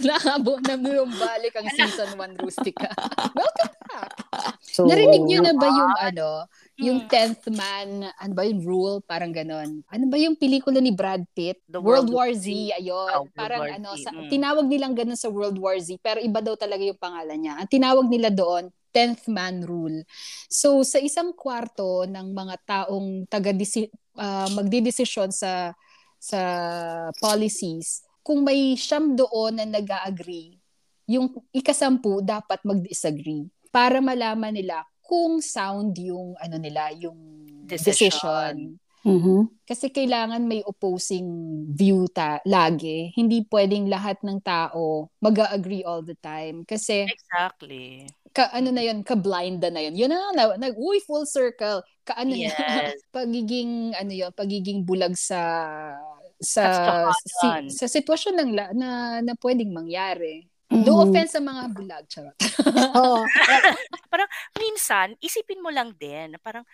Nakabo 0.02 0.58
na 0.62 0.74
balik 1.06 1.54
ang 1.54 1.68
season 1.74 2.18
1 2.18 2.42
Rustica. 2.42 2.90
Welcome 3.30 3.74
back. 3.86 4.14
So, 4.62 4.88
Narinig 4.88 5.26
niyo 5.28 5.44
na 5.44 5.52
ba 5.52 5.68
yung 5.68 5.94
ano, 6.00 6.48
yung 6.82 7.06
10th 7.06 7.46
hmm. 7.48 7.56
man, 7.56 7.88
ano 8.18 8.32
ba 8.34 8.42
yung 8.42 8.62
rule, 8.66 8.98
parang 9.06 9.30
ganon. 9.30 9.86
Ano 9.86 10.04
ba 10.10 10.16
yung 10.18 10.34
pelikula 10.34 10.82
ni 10.82 10.90
Brad 10.90 11.22
Pitt? 11.32 11.62
The 11.70 11.78
World, 11.78 12.10
World 12.10 12.10
War 12.10 12.30
Z, 12.34 12.46
ayun. 12.50 13.12
Oh, 13.14 13.26
parang 13.32 13.62
War 13.64 13.78
ano, 13.78 13.94
sa, 13.96 14.10
mm. 14.10 14.28
tinawag 14.28 14.66
nilang 14.66 14.94
ganon 14.98 15.18
sa 15.18 15.30
World 15.30 15.56
War 15.56 15.78
Z, 15.78 15.96
pero 16.02 16.18
iba 16.18 16.42
daw 16.42 16.58
talaga 16.58 16.82
yung 16.82 16.98
pangalan 16.98 17.38
niya. 17.38 17.54
Ang 17.56 17.70
tinawag 17.70 18.06
nila 18.10 18.28
doon, 18.28 18.68
10th 18.92 19.32
man 19.32 19.64
rule. 19.64 20.04
So 20.52 20.84
sa 20.84 21.00
isang 21.00 21.32
kwarto 21.32 22.04
ng 22.04 22.36
mga 22.36 22.54
taong 22.68 23.24
taga 23.26 23.50
uh, 23.56 24.48
magdidesisyon 24.52 25.32
sa 25.32 25.72
sa 26.20 26.40
policies, 27.18 28.04
kung 28.22 28.44
may 28.46 28.78
siyam 28.78 29.18
doon 29.18 29.58
na 29.58 29.66
nag-agree, 29.66 30.60
yung 31.10 31.34
ikasampu 31.50 32.22
dapat 32.22 32.62
mag-disagree 32.62 33.50
para 33.74 33.98
malaman 33.98 34.54
nila 34.54 34.86
kung 35.02 35.42
sound 35.42 35.98
yung 35.98 36.38
ano 36.38 36.56
nila, 36.56 36.94
yung 36.94 37.18
decision. 37.66 38.08
decision. 38.08 38.56
Mm-hmm. 39.02 39.66
Kasi 39.66 39.90
kailangan 39.90 40.46
may 40.46 40.62
opposing 40.62 41.26
view 41.74 42.06
ta 42.06 42.38
lagi. 42.46 43.10
Hindi 43.18 43.42
pwedeng 43.50 43.90
lahat 43.90 44.22
ng 44.22 44.38
tao 44.46 45.10
mag-agree 45.18 45.82
all 45.82 46.06
the 46.06 46.14
time. 46.22 46.62
Kasi 46.62 47.10
Exactly. 47.10 48.06
Ka 48.32 48.48
ano 48.54 48.70
na 48.70 48.80
'yon, 48.80 49.02
ka 49.02 49.18
blind 49.18 49.60
na 49.60 49.82
'yon. 49.82 49.98
Yun 49.98 50.08
na, 50.14 50.18
na, 50.32 50.44
na 50.56 50.68
uy 50.72 51.02
full 51.02 51.26
circle. 51.26 51.82
Ka 52.06 52.14
ano 52.14 52.32
yes. 52.32 52.54
na, 52.54 52.94
pagiging 53.18 53.92
ano 53.98 54.12
'yon, 54.14 54.30
pagiging 54.32 54.86
bulag 54.86 55.18
sa 55.18 55.42
sa 56.38 56.64
si, 57.12 57.46
sa 57.74 57.86
sitwasyon 57.86 58.34
la, 58.54 58.70
na 58.72 58.88
na 59.20 59.34
pwedeng 59.42 59.74
mangyari. 59.74 60.46
Mm-hmm. 60.72 60.88
No 60.88 61.04
offense 61.04 61.36
sa 61.36 61.42
mga 61.44 61.62
bulag, 61.76 62.04
charot. 62.08 62.36
Oo. 62.96 63.20
parang 64.08 64.30
minsan, 64.56 65.12
isipin 65.20 65.60
mo 65.60 65.68
lang 65.68 65.92
din, 66.00 66.32
parang, 66.40 66.64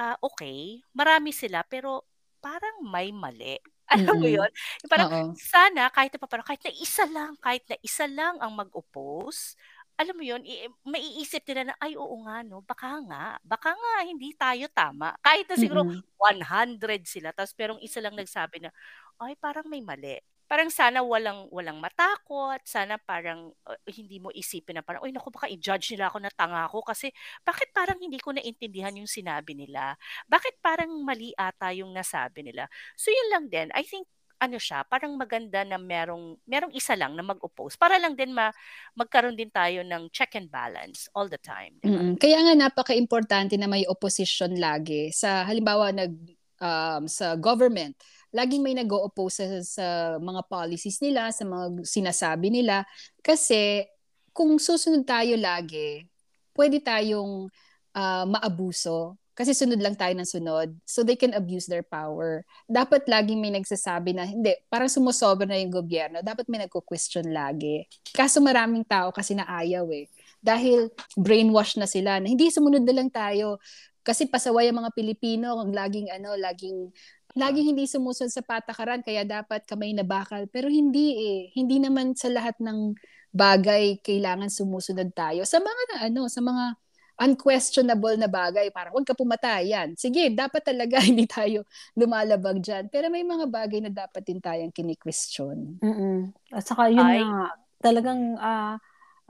uh, 0.00 0.16
okay, 0.24 0.80
marami 0.96 1.36
sila, 1.36 1.60
pero 1.68 2.08
parang 2.40 2.80
may 2.88 3.12
mali. 3.12 3.60
Alam 3.92 4.08
mm-hmm. 4.08 4.20
mo 4.24 4.28
yun? 4.40 4.50
Parang, 4.88 5.10
Oo. 5.12 5.36
sana, 5.36 5.92
kahit 5.92 6.16
na 6.16 6.24
parang, 6.24 6.48
kahit 6.48 6.64
na 6.64 6.72
isa 6.72 7.04
lang, 7.04 7.36
kahit 7.44 7.64
na 7.68 7.76
isa 7.84 8.08
lang 8.08 8.40
ang 8.40 8.56
mag-oppose, 8.56 9.52
alam 10.00 10.16
mo 10.16 10.24
yun, 10.24 10.40
i- 10.48 10.72
maiisip 10.88 11.44
nila 11.44 11.70
na, 11.70 11.74
ay, 11.76 11.92
oo 12.00 12.16
nga, 12.24 12.40
no, 12.40 12.64
baka 12.64 13.04
nga, 13.04 13.36
baka 13.44 13.76
nga, 13.76 13.94
hindi 14.08 14.32
tayo 14.32 14.64
tama. 14.72 15.12
Kahit 15.20 15.44
na 15.44 15.60
siguro 15.60 15.84
mm-hmm. 15.84 16.80
100 16.80 17.04
sila, 17.04 17.28
tapos 17.36 17.52
perong 17.52 17.84
isa 17.84 18.00
lang 18.00 18.16
nagsabi 18.16 18.64
na, 18.64 18.72
ay, 19.20 19.36
parang 19.36 19.68
may 19.68 19.84
mali. 19.84 20.16
Parang 20.46 20.68
sana 20.68 21.00
walang 21.00 21.48
walang 21.48 21.80
matakot, 21.80 22.60
sana 22.64 23.00
parang 23.00 23.50
uh, 23.66 23.78
hindi 23.88 24.20
mo 24.20 24.28
isipin 24.32 24.80
na 24.80 24.84
parang, 24.84 25.02
uy 25.02 25.12
naku 25.12 25.32
baka 25.32 25.48
i-judge 25.48 25.96
nila 25.96 26.12
ako 26.12 26.18
na 26.22 26.30
tanga 26.32 26.68
ako 26.68 26.84
kasi 26.84 27.08
bakit 27.42 27.72
parang 27.72 27.96
hindi 27.98 28.20
ko 28.20 28.36
naintindihan 28.36 28.94
yung 28.96 29.08
sinabi 29.08 29.56
nila? 29.56 29.96
Bakit 30.28 30.60
parang 30.60 30.92
mali 31.02 31.32
ata 31.34 31.72
yung 31.72 31.90
nasabi 31.90 32.44
nila? 32.46 32.68
So 32.94 33.08
yun 33.08 33.28
lang 33.32 33.44
din. 33.48 33.68
I 33.72 33.84
think 33.86 34.06
ano 34.42 34.58
siya, 34.58 34.82
parang 34.82 35.14
maganda 35.14 35.62
na 35.62 35.78
merong 35.78 36.34
merong 36.50 36.74
isa 36.74 36.98
lang 36.98 37.14
na 37.14 37.22
mag-oppose 37.22 37.78
para 37.78 37.94
lang 38.02 38.18
din 38.18 38.34
ma, 38.34 38.50
magkaroon 38.98 39.38
din 39.38 39.54
tayo 39.54 39.86
ng 39.86 40.10
check 40.10 40.34
and 40.34 40.50
balance 40.50 41.06
all 41.14 41.30
the 41.30 41.38
time. 41.38 41.78
Diba? 41.78 41.94
Mm-hmm. 41.94 42.18
Kaya 42.18 42.38
nga 42.42 42.54
napaka-importante 42.58 43.54
na 43.54 43.70
may 43.70 43.86
opposition 43.86 44.58
lagi 44.58 45.14
sa 45.14 45.46
halimbawa 45.46 45.94
nag 45.94 46.10
um, 46.58 47.06
sa 47.06 47.38
government 47.38 47.94
laging 48.32 48.64
may 48.64 48.74
nag-o-oppose 48.74 49.44
sa, 49.44 49.58
sa 49.62 49.86
mga 50.16 50.42
policies 50.48 50.98
nila, 51.04 51.28
sa 51.30 51.44
mga 51.44 51.84
sinasabi 51.84 52.48
nila. 52.48 52.82
Kasi 53.20 53.84
kung 54.32 54.56
susunod 54.56 55.04
tayo 55.04 55.36
lagi, 55.36 56.08
pwede 56.56 56.80
tayong 56.80 57.52
uh, 57.92 58.24
maabuso. 58.24 59.20
Kasi 59.32 59.56
sunod 59.56 59.80
lang 59.80 59.96
tayo 59.96 60.12
ng 60.12 60.28
sunod. 60.28 60.68
So 60.84 61.00
they 61.00 61.16
can 61.16 61.32
abuse 61.32 61.64
their 61.64 61.84
power. 61.84 62.44
Dapat 62.68 63.08
laging 63.08 63.40
may 63.40 63.52
nagsasabi 63.52 64.12
na, 64.12 64.28
hindi, 64.28 64.52
parang 64.68 64.92
sumusobra 64.92 65.48
na 65.48 65.56
yung 65.56 65.72
gobyerno. 65.72 66.20
Dapat 66.20 66.52
may 66.52 66.60
nagko-question 66.68 67.32
lagi. 67.32 67.88
Kaso 68.12 68.44
maraming 68.44 68.84
tao 68.84 69.08
kasi 69.08 69.32
na 69.32 69.48
ayaw 69.48 69.88
eh. 69.88 70.04
Dahil 70.44 70.92
brainwash 71.16 71.80
na 71.80 71.88
sila 71.88 72.20
na 72.20 72.28
hindi 72.28 72.52
sumunod 72.52 72.84
na 72.84 72.92
lang 72.92 73.08
tayo 73.08 73.56
kasi 74.02 74.26
pasaway 74.26 74.66
ang 74.66 74.82
mga 74.82 74.92
Pilipino, 74.98 75.62
laging 75.62 76.10
ano, 76.10 76.34
laging 76.34 76.90
laging 77.32 77.72
hindi 77.72 77.84
sumusunod 77.88 78.32
sa 78.32 78.44
patakaran 78.44 79.00
kaya 79.00 79.24
dapat 79.24 79.64
kamay 79.64 79.96
na 79.96 80.04
bakal. 80.04 80.44
Pero 80.48 80.68
hindi 80.68 81.16
eh. 81.16 81.40
Hindi 81.56 81.80
naman 81.80 82.12
sa 82.12 82.28
lahat 82.28 82.60
ng 82.60 82.96
bagay 83.32 84.04
kailangan 84.04 84.52
sumusunod 84.52 85.10
tayo. 85.16 85.42
Sa 85.48 85.58
mga 85.58 86.12
ano, 86.12 86.28
sa 86.28 86.44
mga 86.44 86.76
unquestionable 87.22 88.16
na 88.18 88.28
bagay, 88.28 88.68
parang 88.72 88.96
huwag 88.96 89.06
ka 89.08 89.16
pumatay 89.16 89.72
yan. 89.72 89.94
Sige, 89.96 90.32
dapat 90.32 90.64
talaga 90.64 91.00
hindi 91.08 91.24
tayo 91.24 91.64
lumalabag 91.96 92.60
dyan. 92.60 92.88
Pero 92.92 93.08
may 93.08 93.24
mga 93.24 93.48
bagay 93.48 93.80
na 93.84 93.92
dapat 93.92 94.22
din 94.24 94.40
tayong 94.40 94.72
kini-question. 94.72 95.80
Mm-mm. 95.80 96.32
At 96.52 96.64
saka 96.64 96.88
yun 96.88 97.04
Ay. 97.04 97.22
nga, 97.24 97.52
talagang 97.82 98.36
uh, 98.36 98.76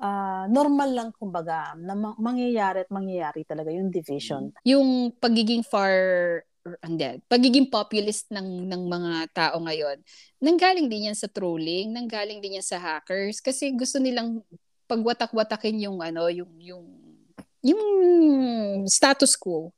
uh, 0.03 0.45
normal 0.49 0.91
lang 0.91 1.09
kumbaga 1.15 1.77
na 1.79 1.95
mangyayari 2.19 2.87
at 2.87 2.91
mangyayari 2.91 3.47
talaga 3.47 3.71
yung 3.71 3.93
division. 3.93 4.51
Yung 4.67 5.15
pagiging 5.19 5.63
far 5.67 5.93
hindi, 6.83 7.19
pagiging 7.27 7.67
populist 7.69 8.31
ng 8.31 8.71
ng 8.71 8.83
mga 8.87 9.13
tao 9.35 9.57
ngayon, 9.63 9.99
nanggaling 10.39 10.87
din 10.87 11.11
yan 11.11 11.19
sa 11.19 11.27
trolling, 11.27 11.91
nanggaling 11.91 12.39
din 12.39 12.59
yan 12.59 12.67
sa 12.67 12.79
hackers 12.79 13.43
kasi 13.43 13.75
gusto 13.75 13.99
nilang 13.99 14.43
pagwatak-watakin 14.87 15.83
yung 15.89 15.99
ano, 15.99 16.31
yung 16.31 16.53
yung 16.63 16.87
yung 17.63 17.83
status 18.91 19.39
quo 19.39 19.71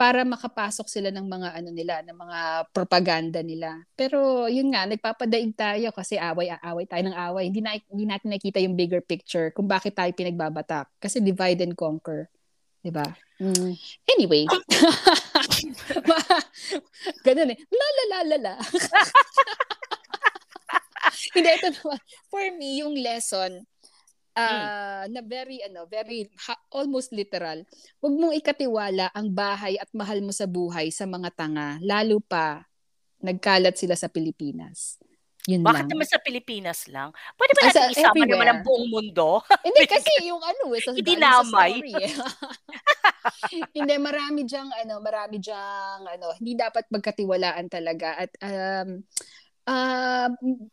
para 0.00 0.24
makapasok 0.24 0.88
sila 0.88 1.12
ng 1.12 1.28
mga 1.28 1.48
ano 1.60 1.70
nila, 1.76 2.00
ng 2.00 2.16
mga 2.16 2.40
propaganda 2.72 3.44
nila. 3.44 3.84
Pero 3.92 4.48
yun 4.48 4.72
nga, 4.72 4.88
nagpapadaig 4.88 5.52
tayo 5.52 5.92
kasi 5.92 6.16
away-away 6.16 6.88
tayo 6.88 7.04
ng 7.04 7.16
away. 7.28 7.52
Hindi, 7.52 7.60
na, 7.60 7.76
hindi 7.76 8.08
natin 8.08 8.32
nakita 8.32 8.64
yung 8.64 8.80
bigger 8.80 9.04
picture 9.04 9.52
kung 9.52 9.68
bakit 9.68 9.92
tayo 9.92 10.08
pinagbabatak. 10.16 10.88
Kasi 10.96 11.20
divide 11.20 11.68
and 11.68 11.76
conquer. 11.76 12.32
'Di 12.80 12.90
ba? 12.92 13.04
Mm. 13.40 13.76
Anyway. 14.16 14.44
Ganun 17.26 17.52
eh. 17.52 17.58
La 17.68 17.88
la 17.96 18.04
la 18.08 18.18
la 18.24 18.38
la. 18.40 18.54
Hindi 21.34 21.50
ito 21.52 21.68
naman. 21.68 22.00
For 22.32 22.44
me, 22.56 22.80
yung 22.80 22.96
lesson 22.96 23.60
uh, 24.36 25.04
mm. 25.04 25.12
na 25.12 25.20
very 25.24 25.60
ano, 25.64 25.86
very 25.86 26.28
ha- 26.48 26.64
almost 26.72 27.12
literal. 27.12 27.64
Huwag 28.00 28.14
mong 28.16 28.34
ikatiwala 28.36 29.12
ang 29.12 29.32
bahay 29.32 29.76
at 29.76 29.88
mahal 29.92 30.24
mo 30.24 30.32
sa 30.32 30.48
buhay 30.48 30.88
sa 30.88 31.04
mga 31.04 31.30
tanga, 31.36 31.76
lalo 31.84 32.20
pa 32.24 32.64
nagkalat 33.20 33.76
sila 33.76 33.96
sa 33.96 34.08
Pilipinas. 34.08 34.96
Yun 35.48 35.64
Bakit 35.64 35.88
lang. 35.88 35.90
naman 35.96 36.06
sa 36.08 36.18
Pilipinas 36.20 36.80
lang? 36.92 37.08
Pwede 37.32 37.52
ba 37.56 37.60
natin 37.64 37.96
isama 37.96 38.12
everywhere. 38.12 38.32
naman 38.36 38.46
ang 38.52 38.60
buong 38.60 38.86
mundo? 38.92 39.40
Hindi 39.66 39.82
kasi 39.88 40.12
yung 40.28 40.42
ano 40.44 40.62
eh, 40.76 40.82
sa, 40.84 40.90
Idinamay. 40.92 41.72
Sa 41.72 41.80
story, 41.80 41.92
eh. 41.96 42.12
hindi, 43.76 43.94
marami 44.00 44.48
diyang 44.48 44.70
ano, 44.72 45.00
marami 45.00 45.36
diyang 45.40 46.02
ano, 46.08 46.32
hindi 46.40 46.52
dapat 46.56 46.88
magkatiwalaan 46.88 47.66
talaga 47.68 48.16
at 48.16 48.30
um, 48.40 49.04
uh, 49.68 50.28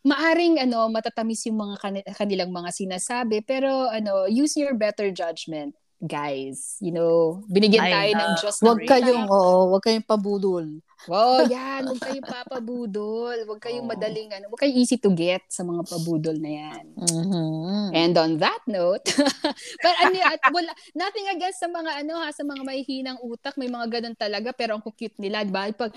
maaring 0.06 0.62
ano 0.62 0.88
matatamis 0.88 1.48
yung 1.48 1.60
mga 1.60 1.76
kanilang 2.16 2.52
mga 2.54 2.72
sinasabi 2.72 3.44
pero 3.44 3.90
ano 3.92 4.26
use 4.30 4.58
your 4.60 4.74
better 4.78 5.12
judgment 5.12 5.76
guys 5.98 6.78
you 6.78 6.94
know 6.94 7.42
binigyan 7.50 7.90
tayo 7.90 8.12
ng 8.14 8.34
Diyos 8.38 8.56
wag 8.62 8.80
kayong 8.86 9.26
oh, 9.30 9.74
wag 9.74 9.82
kayong 9.82 10.06
pabudol 10.06 10.66
Wow, 11.06 11.46
yan. 11.54 11.86
Huwag 11.86 12.02
kayong 12.02 12.26
papabudol. 12.26 13.38
Huwag 13.46 13.62
kayong 13.62 13.86
oh. 13.86 13.92
madaling, 13.94 14.34
ano, 14.34 14.50
huwag 14.50 14.66
kayong 14.66 14.82
easy 14.82 14.98
to 14.98 15.14
get 15.14 15.46
sa 15.46 15.62
mga 15.62 15.86
pabudol 15.86 16.34
na 16.42 16.52
yan. 16.52 16.86
Mm-hmm. 16.98 17.86
And 17.94 18.14
on 18.18 18.32
that 18.42 18.66
note, 18.66 19.06
but 19.86 19.96
ano, 20.02 20.18
at 20.26 20.42
wala, 20.50 20.74
nothing 20.98 21.30
against 21.30 21.62
sa 21.62 21.70
mga, 21.70 22.02
ano 22.02 22.18
ha, 22.18 22.34
sa 22.34 22.42
mga 22.42 22.62
may 22.66 22.82
hinang 22.82 23.22
utak, 23.22 23.54
may 23.62 23.70
mga 23.70 23.86
ganun 23.94 24.18
talaga, 24.18 24.50
pero 24.58 24.74
ang 24.74 24.84
cute 24.84 25.22
nila, 25.22 25.46
di 25.46 25.54
ba? 25.54 25.70
Pag, 25.70 25.94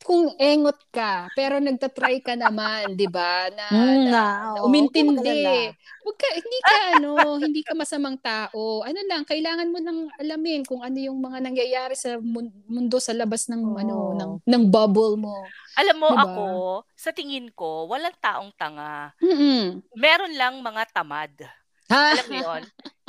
kung 0.00 0.32
engot 0.40 0.80
ka, 0.88 1.28
pero 1.36 1.60
nagtatry 1.60 2.24
ka 2.24 2.32
naman, 2.32 2.96
di 2.96 3.04
ba? 3.04 3.52
Na, 3.52 3.66
mm, 3.68 4.04
na, 4.08 4.22
na 4.56 4.62
umintindi. 4.64 5.76
Huwag 6.00 6.16
ka, 6.16 6.28
hindi 6.32 6.58
ka, 6.64 6.76
ano, 6.96 7.10
hindi 7.44 7.60
ka 7.60 7.72
masamang 7.76 8.16
tao. 8.16 8.80
Ano 8.80 8.98
lang, 9.04 9.28
kailangan 9.28 9.68
mo 9.68 9.78
nang 9.78 10.08
alamin 10.16 10.64
kung 10.64 10.80
ano 10.80 10.96
yung 10.96 11.20
mga 11.20 11.44
nangyayari 11.44 11.92
sa 11.92 12.16
mundo 12.20 12.96
sa 12.96 13.12
labas 13.12 13.52
ng, 13.52 13.62
oh. 13.62 13.76
ano, 13.76 13.96
ng 14.16 14.32
ng 14.48 14.64
bubble 14.72 15.20
mo. 15.20 15.44
Alam 15.76 15.96
mo 16.00 16.08
diba? 16.10 16.24
ako, 16.24 16.46
sa 16.96 17.12
tingin 17.12 17.52
ko, 17.52 17.86
walang 17.86 18.16
taong 18.18 18.50
tanga. 18.56 19.12
Mm-mm. 19.20 19.84
Meron 19.94 20.32
lang 20.34 20.58
mga 20.64 20.82
tamad. 20.96 21.32
Ha? 21.92 22.16
Alam 22.16 22.26
mo 22.26 22.36
yun? 22.40 22.62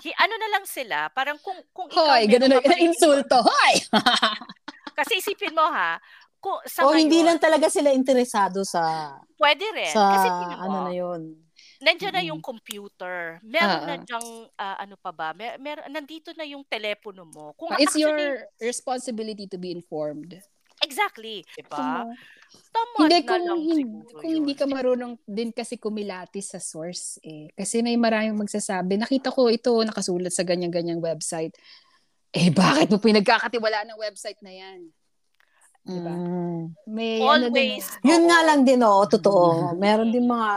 ano 0.09 0.33
na 0.33 0.49
lang 0.57 0.65
sila, 0.65 1.13
parang 1.13 1.37
kung, 1.37 1.61
kung 1.69 1.87
ikaw... 1.87 2.17
Hoy, 2.17 2.25
ganun 2.25 2.57
na, 2.57 2.61
insulto. 2.81 3.37
Hoy! 3.45 3.73
kasi 4.97 5.21
isipin 5.21 5.53
mo 5.53 5.65
ha, 5.69 6.01
kung, 6.41 6.57
sa 6.65 6.83
o 6.83 6.91
ngayon, 6.91 7.01
hindi 7.05 7.19
lang 7.21 7.37
talaga 7.37 7.69
sila 7.69 7.93
interesado 7.93 8.65
sa... 8.65 9.13
Pwede 9.37 9.63
rin. 9.71 9.93
Sa, 9.93 10.03
kasi 10.09 10.27
ano 10.57 10.77
na 10.89 10.93
yun. 10.93 11.37
Nandiyan 11.81 12.13
na 12.13 12.25
yung 12.25 12.41
computer. 12.41 13.37
Meron 13.45 13.81
uh, 13.81 13.87
na 13.87 13.95
diyang, 14.01 14.27
uh, 14.53 14.77
ano 14.81 14.97
pa 14.97 15.13
ba, 15.13 15.37
mer, 15.37 15.61
mer, 15.61 15.85
nandito 15.89 16.33
na 16.33 16.45
yung 16.45 16.65
telepono 16.65 17.25
mo. 17.29 17.53
Kung 17.53 17.73
It's 17.77 17.93
actually, 17.93 18.09
your 18.09 18.45
responsibility 18.57 19.45
to 19.45 19.61
be 19.61 19.69
informed. 19.69 20.41
Exactly, 20.81 21.45
'di 21.45 21.69
ba? 21.69 22.09
Tama 22.73 23.05
hindi 23.05 23.21
kung, 23.21 23.45
hindi, 23.45 24.01
kung 24.01 24.33
hindi 24.33 24.53
ka 24.57 24.65
marunong 24.65 25.13
din 25.29 25.53
kasi 25.53 25.77
kumilatis 25.77 26.57
sa 26.57 26.59
source 26.59 27.21
eh. 27.21 27.53
Kasi 27.53 27.85
may 27.85 27.95
maraming 27.95 28.33
magsasabi, 28.33 28.97
nakita 28.97 29.29
ko 29.29 29.47
ito 29.47 29.77
nakasulat 29.85 30.33
sa 30.33 30.41
ganyan-ganyang 30.41 30.97
website. 30.97 31.53
Eh 32.33 32.49
bakit 32.49 32.89
mo 32.89 32.97
pinagkakatiwalaan 32.97 33.93
ng 33.93 34.01
website 34.01 34.41
na 34.41 34.51
yan? 34.57 34.89
Diba? 35.81 36.13
Mm. 36.13 36.77
May, 36.85 37.17
Always. 37.25 37.41
Ano 37.41 37.47
din, 37.49 37.81
yun 38.05 38.23
nga 38.29 38.39
lang 38.45 38.61
din, 38.61 38.81
oh, 38.85 39.01
totoo. 39.09 39.73
Meron 39.81 40.13
din 40.13 40.29
mga 40.29 40.49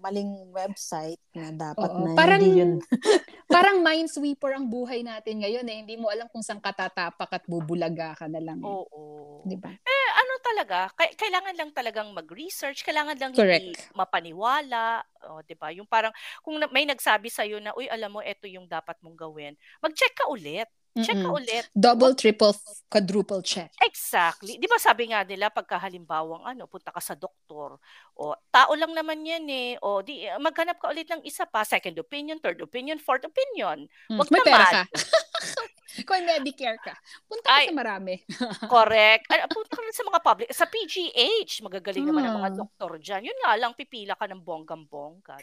maling 0.00 0.52
website 0.52 1.20
na 1.32 1.52
dapat 1.52 1.88
Oo, 1.92 2.04
na 2.04 2.16
parang, 2.16 2.40
hindi 2.40 2.60
yun. 2.60 2.72
parang 3.54 3.80
minesweeper 3.80 4.52
ang 4.56 4.68
buhay 4.68 5.00
natin 5.00 5.40
ngayon 5.44 5.64
eh. 5.64 5.76
Hindi 5.84 5.96
mo 5.96 6.12
alam 6.12 6.28
kung 6.28 6.44
saan 6.44 6.60
katatapak 6.60 7.28
at 7.32 7.44
bubulaga 7.48 8.12
ka 8.16 8.28
na 8.28 8.40
lang. 8.40 8.60
Eh. 8.60 8.68
Oo. 8.68 9.40
Di 9.48 9.56
ba? 9.56 9.72
Eh, 9.72 10.08
ano 10.20 10.32
talaga, 10.44 10.92
kailangan 10.96 11.56
lang 11.56 11.70
talagang 11.72 12.08
mag-research, 12.12 12.84
kailangan 12.84 13.16
lang 13.16 13.32
Correct. 13.32 13.64
hindi 13.64 13.96
mapaniwala, 13.96 15.00
oh, 15.28 15.40
'di 15.44 15.56
ba? 15.56 15.72
Yung 15.72 15.88
parang 15.88 16.12
kung 16.44 16.60
may 16.72 16.84
nagsabi 16.84 17.32
sa 17.32 17.44
iyo 17.44 17.60
na, 17.60 17.72
"Uy, 17.76 17.88
alam 17.88 18.12
mo, 18.12 18.20
ito 18.20 18.44
yung 18.48 18.68
dapat 18.68 18.96
mong 19.00 19.16
gawin." 19.16 19.56
Mag-check 19.80 20.12
ka 20.16 20.28
ulit. 20.28 20.68
Check 20.98 21.22
ka 21.22 21.30
ulit. 21.30 21.64
Double, 21.70 22.18
triple, 22.18 22.50
quadruple 22.90 23.42
check. 23.46 23.70
Exactly. 23.78 24.58
'Di 24.58 24.66
ba 24.66 24.74
sabi 24.82 25.14
nga 25.14 25.22
nila 25.22 25.46
pagka 25.46 25.78
halimbawang 25.78 26.42
ano, 26.42 26.66
punta 26.66 26.90
ka 26.90 26.98
sa 26.98 27.14
doktor, 27.14 27.78
o 28.18 28.34
tao 28.50 28.74
lang 28.74 28.90
naman 28.90 29.22
'yan 29.22 29.46
eh. 29.46 29.70
O 29.78 30.02
di 30.02 30.26
maghanap 30.42 30.82
ka 30.82 30.90
ulit 30.90 31.06
ng 31.06 31.22
isa 31.22 31.46
pa, 31.46 31.62
second 31.62 31.94
opinion, 32.02 32.42
third 32.42 32.58
opinion, 32.58 32.98
fourth 32.98 33.22
opinion. 33.22 33.86
Hmm. 34.10 34.18
Wag 34.18 34.28
May 34.34 34.42
naman. 34.42 34.50
pera 34.50 34.66
ka. 34.66 34.82
Kung 36.06 36.22
Medicare 36.22 36.78
ka, 36.78 36.94
punta 37.26 37.50
ka 37.50 37.58
Ay, 37.60 37.66
sa 37.70 37.74
marami. 37.74 38.14
correct. 38.72 39.26
Ay, 39.26 39.42
punta 39.50 39.74
ka 39.74 39.90
sa 39.90 40.06
mga 40.06 40.20
public. 40.22 40.48
Sa 40.54 40.66
PGH, 40.70 41.66
magagaling 41.66 42.06
hmm. 42.06 42.10
naman 42.14 42.24
ang 42.30 42.38
mga 42.38 42.52
doktor 42.62 42.98
dyan. 43.02 43.26
Yun 43.26 43.38
nga 43.42 43.52
lang, 43.58 43.74
pipila 43.74 44.14
ka 44.14 44.30
ng 44.30 44.42
bonggang-bongga. 44.42 45.34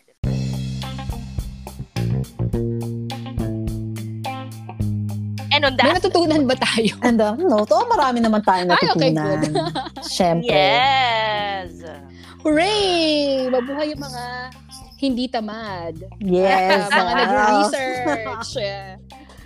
And 5.58 5.65
on 5.65 5.74
that... 5.82 5.89
May 5.89 5.98
natutunan 5.98 6.46
ba 6.46 6.54
tayo? 6.54 6.93
And 7.08 7.17
uh, 7.17 7.34
no, 7.34 7.65
to 7.65 7.82
marami 7.89 8.22
naman 8.22 8.46
tayo 8.46 8.62
natutunan. 8.70 8.93
Ay, 8.93 9.10
okay, 9.10 9.10
good. 9.17 9.41
Siyempre. 10.13 10.54
Yes. 10.54 11.82
Hooray! 12.46 13.50
Mabuhay 13.50 13.98
yung 13.98 14.04
mga 14.06 14.24
hindi 15.02 15.26
tamad. 15.26 15.98
Yes. 16.22 16.86
mga 16.93 17.10
ah. 17.10 17.17
nag-research. 17.26 18.54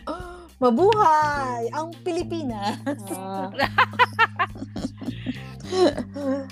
Mabuhay 0.62 1.71
ang 1.71 1.95
Pilipinas. 2.04 2.76
Ah, 3.15 3.47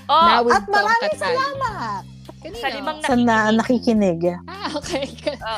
Oh, 0.08 0.48
At 0.48 0.63
maraming 0.72 1.19
salamat 1.19 2.02
Kanino? 2.39 2.56
sa 2.56 2.67
limang 2.72 2.98
sa 3.04 3.15
na 3.19 3.52
nakikinig. 3.52 4.24
nakikinig. 4.24 4.48
Ah, 4.48 4.72
okay. 4.72 5.04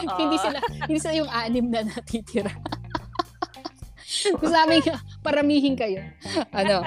Oo. 0.09 0.17
hindi 0.17 0.37
sila 0.41 0.57
hindi 0.89 0.97
sila 0.97 1.13
yung 1.13 1.29
anim 1.29 1.65
na 1.69 1.85
natitira. 1.85 2.49
Gusto 4.39 4.53
namin 4.53 4.81
paramihin 5.19 5.75
kayo. 5.75 6.01
Ano? 6.51 6.83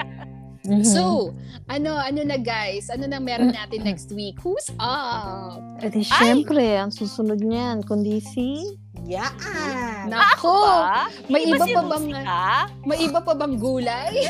Mhm. 0.65 0.81
So, 0.81 1.29
ano 1.67 1.93
ano 1.93 2.25
na 2.25 2.41
guys? 2.41 2.89
Ano 2.89 3.05
na 3.05 3.21
meron 3.21 3.53
natin 3.53 3.85
next 3.85 4.09
week? 4.09 4.41
Who's 4.41 4.65
up? 4.81 5.61
Eh 5.77 5.93
di 5.93 6.01
syempre, 6.01 6.81
ang 6.81 6.89
susunod 6.89 7.37
niyan, 7.37 7.85
kundi 7.85 8.17
si... 8.17 8.73
Yaan! 9.05 10.09
Nako, 10.09 10.65
Ba? 10.81 11.05
may 11.29 11.45
iba 11.45 11.61
si 11.61 11.77
pa 11.77 11.85
bang 11.85 12.05
Rusika? 12.09 12.49
may 12.81 12.97
iba 12.97 13.19
pa 13.21 13.33
bang 13.37 13.53
gulay? 13.61 14.25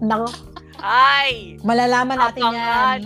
Nako, 0.00 0.32
Ay! 0.80 1.60
malalaman 1.60 2.16
natin 2.16 2.44
Abangan. 2.48 2.56
yan. 2.56 3.00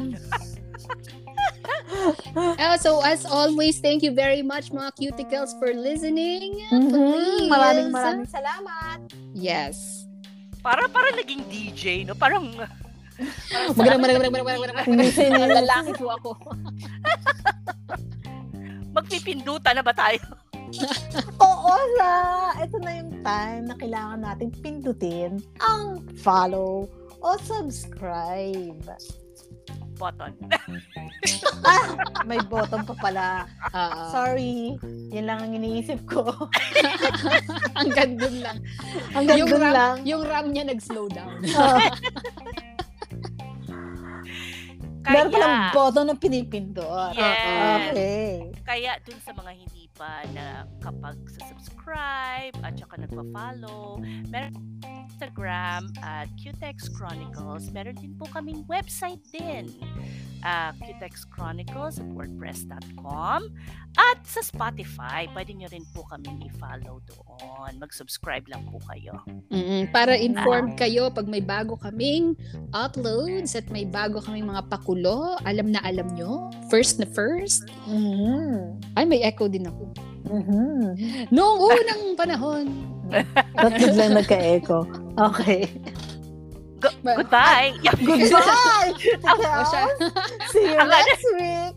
Uh, 2.34 2.76
so 2.84 3.00
as 3.04 3.24
always, 3.26 3.78
thank 3.78 4.02
you 4.02 4.12
very 4.12 4.42
much 4.42 4.72
mga 4.72 4.90
cuticles 4.96 5.52
for 5.60 5.72
listening. 5.74 6.64
Mhm. 6.72 6.90
Please. 6.90 7.50
Maraming 7.52 7.88
maraming 7.92 8.28
salamat. 8.28 8.98
Yes. 9.36 10.06
Para 10.62 10.86
para 10.88 11.10
naging 11.12 11.42
DJ, 11.50 12.06
no? 12.06 12.14
Parang 12.14 12.48
Magandang 13.76 14.02
magandang 14.02 14.32
magandang 14.32 14.58
magandang 14.58 14.78
magandang 14.88 15.58
lalaki 15.62 15.90
po 15.94 16.06
ako. 16.10 16.30
magpipindutan 18.96 19.78
na 19.78 19.84
ba 19.84 19.94
tayo? 19.94 20.18
Oo, 21.36 21.74
sa 22.00 22.08
ito 22.64 22.80
na 22.80 22.90
yung 22.96 23.12
time 23.20 23.62
na 23.68 23.76
kailangan 23.76 24.20
natin 24.24 24.48
pindutin 24.64 25.36
ang 25.60 26.00
follow 26.24 26.88
o 27.20 27.28
subscribe. 27.44 28.80
Button. 30.02 30.34
Ah, 31.62 31.94
may 32.26 32.42
button 32.42 32.82
pa 32.82 32.94
pala. 32.98 33.46
Ah, 33.70 34.10
Sorry. 34.10 34.74
Yan 35.14 35.30
lang 35.30 35.38
ang 35.38 35.54
iniisip 35.54 36.02
ko. 36.10 36.26
Hanggang 37.78 38.18
dun 38.18 38.42
lang. 38.42 38.58
Hanggang 39.14 39.38
yung 39.38 39.46
dun 39.46 39.62
ram, 39.62 39.70
lang. 39.70 39.94
Yung 40.02 40.22
RAM 40.26 40.50
niya 40.50 40.66
nag-slow 40.66 41.06
down. 41.06 41.38
Ah, 45.02 45.18
Kaya, 45.18 45.26
meron 45.26 45.30
palang 45.34 45.74
button 45.74 46.06
na 46.06 46.14
pinipindot. 46.14 47.10
yes. 47.18 47.90
Okay. 47.90 48.54
Kaya 48.62 49.02
dun 49.02 49.18
sa 49.18 49.34
mga 49.34 49.50
hindi 49.50 49.81
pa 49.96 50.24
na 50.32 50.64
kapag 50.80 51.16
sa 51.28 51.52
subscribe 51.52 52.54
at 52.64 52.76
saka 52.78 53.06
nagpa-follow, 53.06 54.00
meron 54.32 54.54
Instagram 55.22 55.92
at 56.02 56.26
Qtex 56.34 56.90
Chronicles. 56.90 57.70
Meron 57.70 57.94
din 57.94 58.18
po 58.18 58.26
kaming 58.32 58.66
website 58.66 59.22
din. 59.30 59.70
Uh, 60.42 60.74
Qtex 60.82 61.22
Chronicles 61.30 62.02
at 62.02 62.08
wordpress.com 62.10 63.46
at 63.94 64.18
sa 64.26 64.42
Spotify, 64.42 65.30
pwede 65.30 65.54
nyo 65.54 65.70
rin 65.70 65.86
po 65.94 66.02
kaming 66.10 66.42
i-follow 66.50 66.98
doon. 67.06 67.78
Mag-subscribe 67.78 68.50
lang 68.50 68.66
po 68.66 68.82
kayo. 68.90 69.22
Mm-mm, 69.54 69.86
para 69.94 70.18
informed 70.18 70.74
kayo 70.74 71.14
pag 71.14 71.30
may 71.30 71.38
bago 71.38 71.78
kaming 71.78 72.34
uploads 72.74 73.54
at 73.54 73.70
may 73.70 73.86
bago 73.86 74.18
kaming 74.18 74.50
mga 74.50 74.66
pakulo, 74.66 75.38
alam 75.46 75.70
na 75.70 75.78
alam 75.86 76.10
nyo. 76.18 76.50
First 76.72 76.96
na 76.96 77.04
first. 77.04 77.68
Mhm. 77.84 78.80
Ay, 78.96 79.04
may 79.04 79.20
echo 79.20 79.44
din 79.44 79.68
ako. 79.68 79.92
Mhm. 80.24 80.96
Noong 81.28 81.60
unang 81.68 82.02
panahon. 82.16 82.64
Ba't 83.60 83.76
biglang 83.76 84.16
nagka-echo? 84.16 84.88
Okay. 85.20 85.68
Go- 86.80 86.96
goodbye! 87.04 87.76
Goodbye! 87.84 88.90
Oh, 89.22 89.62
siya. 89.68 89.84
See 90.50 90.66
you 90.72 90.80
next 90.82 91.24
week! 91.36 91.74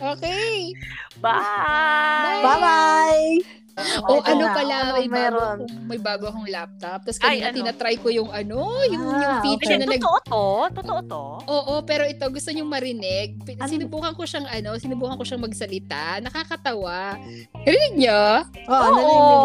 Okay. 0.00 0.72
Bye! 1.20 2.40
Bye-bye! 2.42 3.65
O 3.76 4.24
Ito 4.24 4.32
ano 4.32 4.40
na, 4.40 4.54
pala, 4.56 4.74
ano 4.80 4.92
may 4.96 5.04
bago, 5.04 5.12
meron? 5.12 5.56
akong, 5.60 5.84
may 5.84 6.00
bago 6.00 6.24
akong 6.32 6.48
laptop. 6.48 6.98
Tapos 7.04 7.18
Ay, 7.20 7.20
kanina 7.20 7.44
ano? 7.44 7.56
tinatry 7.60 7.96
ko 8.00 8.08
yung 8.08 8.30
ano, 8.32 8.58
yung, 8.88 9.04
Ah, 9.04 9.20
yung 9.20 9.36
feature 9.44 9.76
okay. 9.76 9.80
na 9.84 9.92
nag... 9.92 10.00
Totoo 10.00 10.18
to? 10.24 10.44
Totoo 10.80 11.00
to? 11.04 11.24
Oo, 11.44 11.74
pero 11.84 12.08
ito 12.08 12.24
gusto 12.24 12.48
niyong 12.48 12.72
marinig. 12.72 13.36
Ano? 13.60 13.68
Sinubukan 13.68 14.16
ko 14.16 14.24
siyang 14.24 14.48
ano, 14.48 14.80
sinubukan 14.80 15.20
ko 15.20 15.24
siyang 15.28 15.44
magsalita. 15.44 16.24
Nakakatawa. 16.24 17.20
Rinig 17.68 17.94
niyo? 18.00 18.22
Oo, 18.64 18.80
narinig 18.80 19.20
ko. 19.20 19.36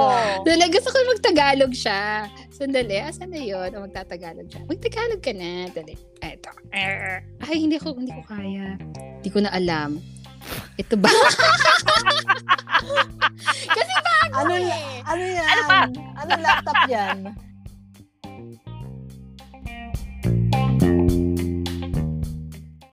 Dali, 0.47 0.63
gusto 0.71 0.89
ko 0.89 0.97
magtagalog 1.11 1.73
siya. 1.75 2.03
Sandali, 2.55 2.97
asan 3.03 3.35
na 3.35 3.41
yun? 3.43 3.67
O 3.75 3.83
magtatagalog 3.83 4.47
siya. 4.47 4.63
Magtagalog 4.63 5.19
ka 5.19 5.33
na. 5.35 5.67
Dali. 5.69 5.95
Eto. 6.23 6.55
Ay, 6.71 7.55
hindi 7.59 7.75
ko, 7.75 7.91
hindi 7.91 8.15
ko 8.15 8.23
kaya. 8.23 8.79
Hindi 9.19 9.29
ko 9.29 9.43
na 9.43 9.51
alam. 9.51 9.99
Ito 10.77 10.95
ba? 10.97 11.09
Ano, 14.31 14.55
eh. 14.57 15.03
ano 15.05 15.21
yan? 15.21 15.43
Ano 15.43 15.61
ba? 15.67 15.79
Ano 16.23 16.31
laptop 16.39 16.79
yan? 16.87 17.17